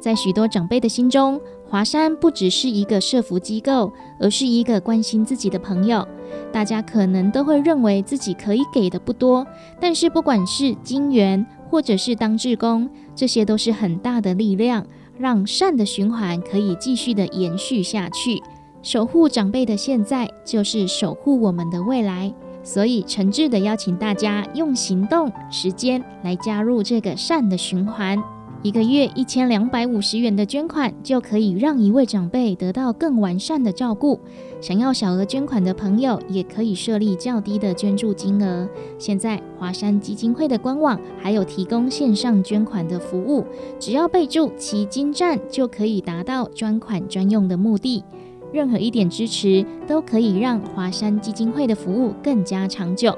[0.00, 6.06] 在许多长辈的心中，华山不只是一个社福机构，而是一个关心自己的朋友。
[6.52, 9.46] 大家可能都会认为自己可以给的不多，
[9.80, 11.44] 但是不管是金元。
[11.70, 14.86] 或者是当志工，这些都是很大的力量，
[15.18, 18.40] 让善的循环可以继续的延续下去。
[18.80, 22.32] 守护长辈的现在，就是守护我们的未来。
[22.62, 28.22] 所以诚挚的邀请大家用行动、时间来加入这个善的循环。
[28.64, 34.18] 一个月一千两百五十元的捐款，就可以让一位长辈得到更完善的照顾。
[34.58, 38.66] 想要小额捐款的朋友，也可以设立较低的捐助金额。
[38.98, 43.44] 现在华山基金会的官网还有提供线上捐款的服务，
[43.78, 48.02] 只要备注“奇金站”，就可以达到专款专用的目的。
[48.50, 53.14] 任何一点支持，都可以让华山基金会的服务更加长久。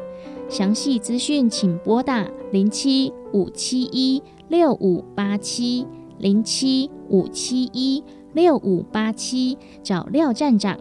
[0.48, 4.20] 详细资讯请拨打零七五七一。
[4.48, 5.86] 六五八七
[6.18, 10.78] 零七五七一六五八七，找廖站长。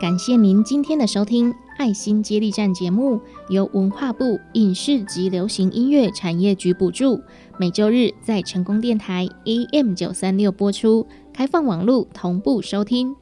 [0.00, 7.20] 感谢您今天的收听，《爱心接力站》节目由文化部影视及流行音乐产业局补助，
[7.58, 13.16] 每周日在成功电台 AM 九三六播出，开放网络同步收听。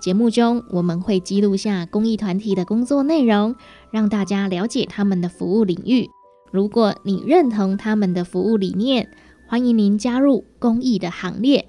[0.00, 3.56] 节目中我们会记录下公益团体的工作内容。
[3.94, 6.10] 让大家了解他们的服务领域。
[6.50, 9.08] 如果你认同他们的服务理念，
[9.46, 11.64] 欢迎您加入公益的行列。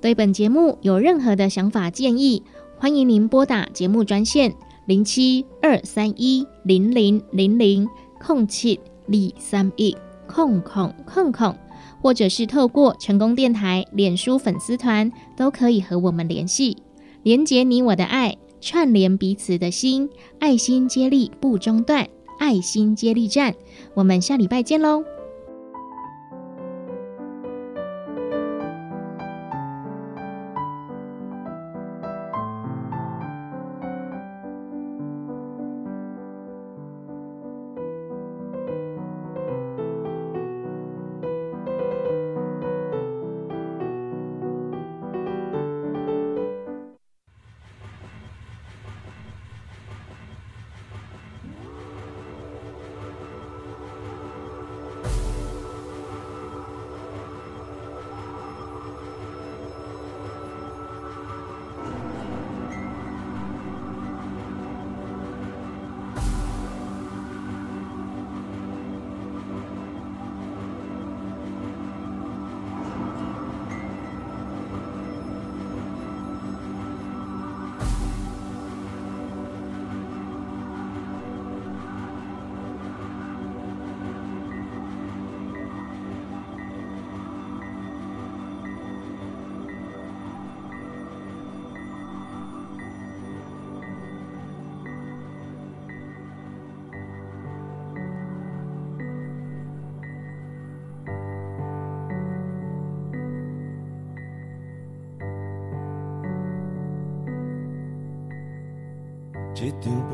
[0.00, 2.42] 对本节目有任何的想法建议，
[2.76, 4.52] 欢迎您拨打节目专线
[4.86, 7.88] 零七二三一零零零零
[8.20, 11.54] 空七二三一空空空空，
[12.02, 16.78] 或者是透过成功电台脸书粉丝团，都可以和我们联系，
[17.22, 18.36] 连接你我的爱。
[18.60, 23.54] 串联彼此的心，爱心接力不中断，爱心接力站，
[23.94, 25.17] 我们下礼拜见喽。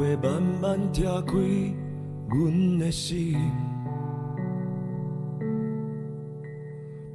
[0.05, 1.33] 一张被慢慢拆开，
[2.29, 3.35] 阮的心，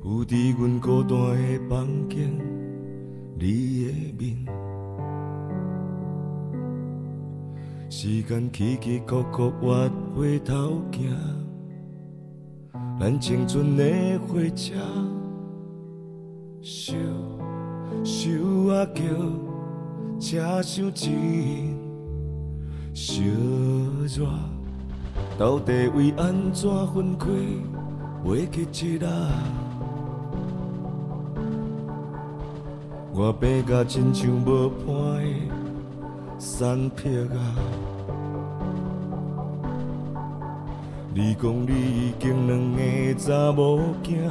[0.01, 2.31] 浮伫阮孤单的房间，
[3.37, 4.45] 你的面。
[7.91, 11.15] 时间起起伏伏，越回头行，
[12.99, 13.83] 咱青春的
[14.27, 14.73] 火车，
[16.61, 16.95] 烧
[18.03, 18.29] 烧
[18.73, 19.03] 啊叫，
[20.19, 21.68] 车厢真
[25.39, 27.27] 到底为安怎分开，
[28.25, 29.05] 袂去一日？
[33.13, 35.29] 我变甲亲像无伴的
[36.37, 37.39] 山壁啊！
[41.15, 44.29] 你讲你已经两个查某囝，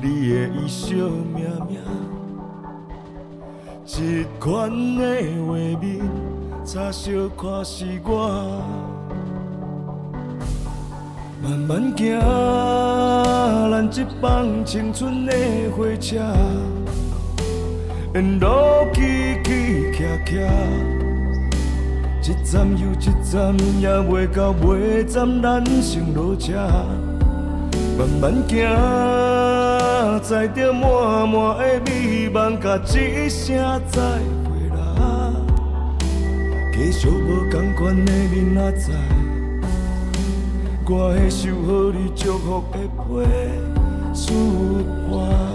[0.00, 0.94] 你的衣袖
[1.34, 1.80] 命命，
[3.84, 5.02] 一款的
[5.44, 6.08] 画面，
[6.64, 8.62] 差小看是我。
[11.44, 12.18] 慢慢行，
[13.70, 15.32] 咱这帮青春的
[15.76, 16.16] 火车，
[18.14, 18.48] 沿路
[18.94, 19.02] 起
[19.44, 20.48] 起徛徛。
[22.22, 26.54] 一站又一站，也袂到尾站，咱先落车。
[27.98, 28.66] 慢慢行，
[30.22, 33.54] 载着满满的美梦，甲一声
[33.90, 34.00] 再
[34.48, 35.30] 会啦。
[36.72, 38.94] 继续无同款的明仔载，
[40.86, 43.18] 我会收好你祝福的陪
[44.14, 45.53] 出发。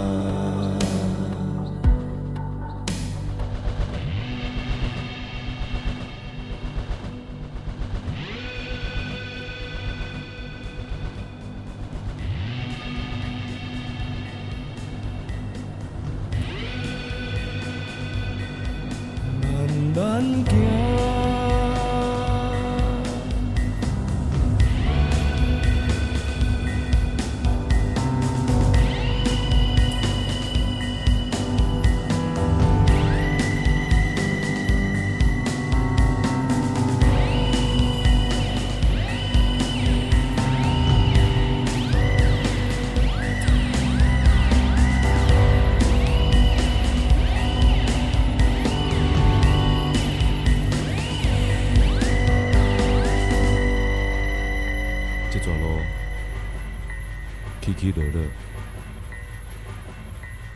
[58.10, 58.20] 起起落落，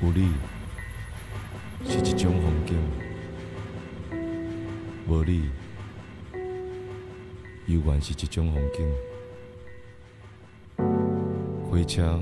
[0.00, 0.32] 有你
[1.88, 2.76] 是一种风景，
[5.08, 5.50] 无你
[7.66, 8.84] 犹原是一种风景。
[11.70, 12.20] 火车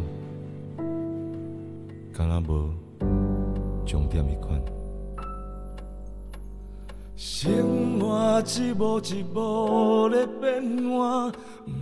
[2.13, 2.75] 敢若无
[3.87, 4.63] 终点迄款。
[7.17, 11.33] 生活一幕一幕咧变换，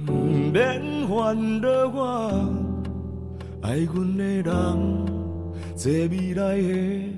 [0.06, 2.69] 不免烦恼我。
[3.62, 4.44] 爱阮的人，
[5.76, 7.12] 坐未来的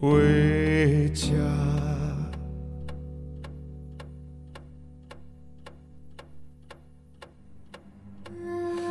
[0.00, 0.18] 火
[1.14, 1.32] 车。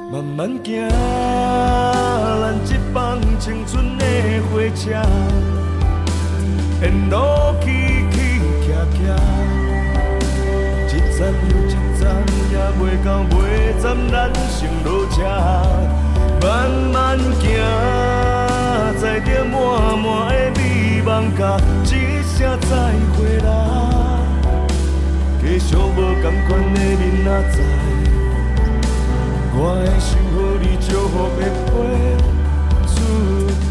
[0.10, 4.06] 慢慢行，咱这帮青春的
[4.50, 4.92] 火车，
[6.82, 7.18] 沿路
[7.60, 7.66] 起
[8.12, 8.16] 起
[8.64, 9.04] 徛徛，
[10.88, 11.20] 一站
[11.50, 11.70] 又一
[12.00, 12.04] 站，
[12.52, 13.38] 也袂到尾
[13.82, 15.20] 站，咱先落车。
[16.46, 17.44] 慢慢行，
[19.02, 19.54] 载着满
[19.98, 21.42] 满的美梦，甲
[21.86, 21.92] 一
[22.22, 22.70] 声再
[23.14, 23.48] 会啦。
[25.42, 27.54] 继续无同款的明仔载。
[29.58, 31.68] 我会守好你祝福的陪
[32.92, 32.96] 出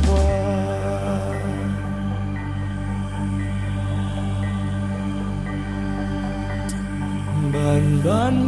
[0.03, 0.07] 发。
[7.53, 7.55] 慢
[8.05, 8.05] 慢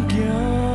[0.08, 0.65] 行。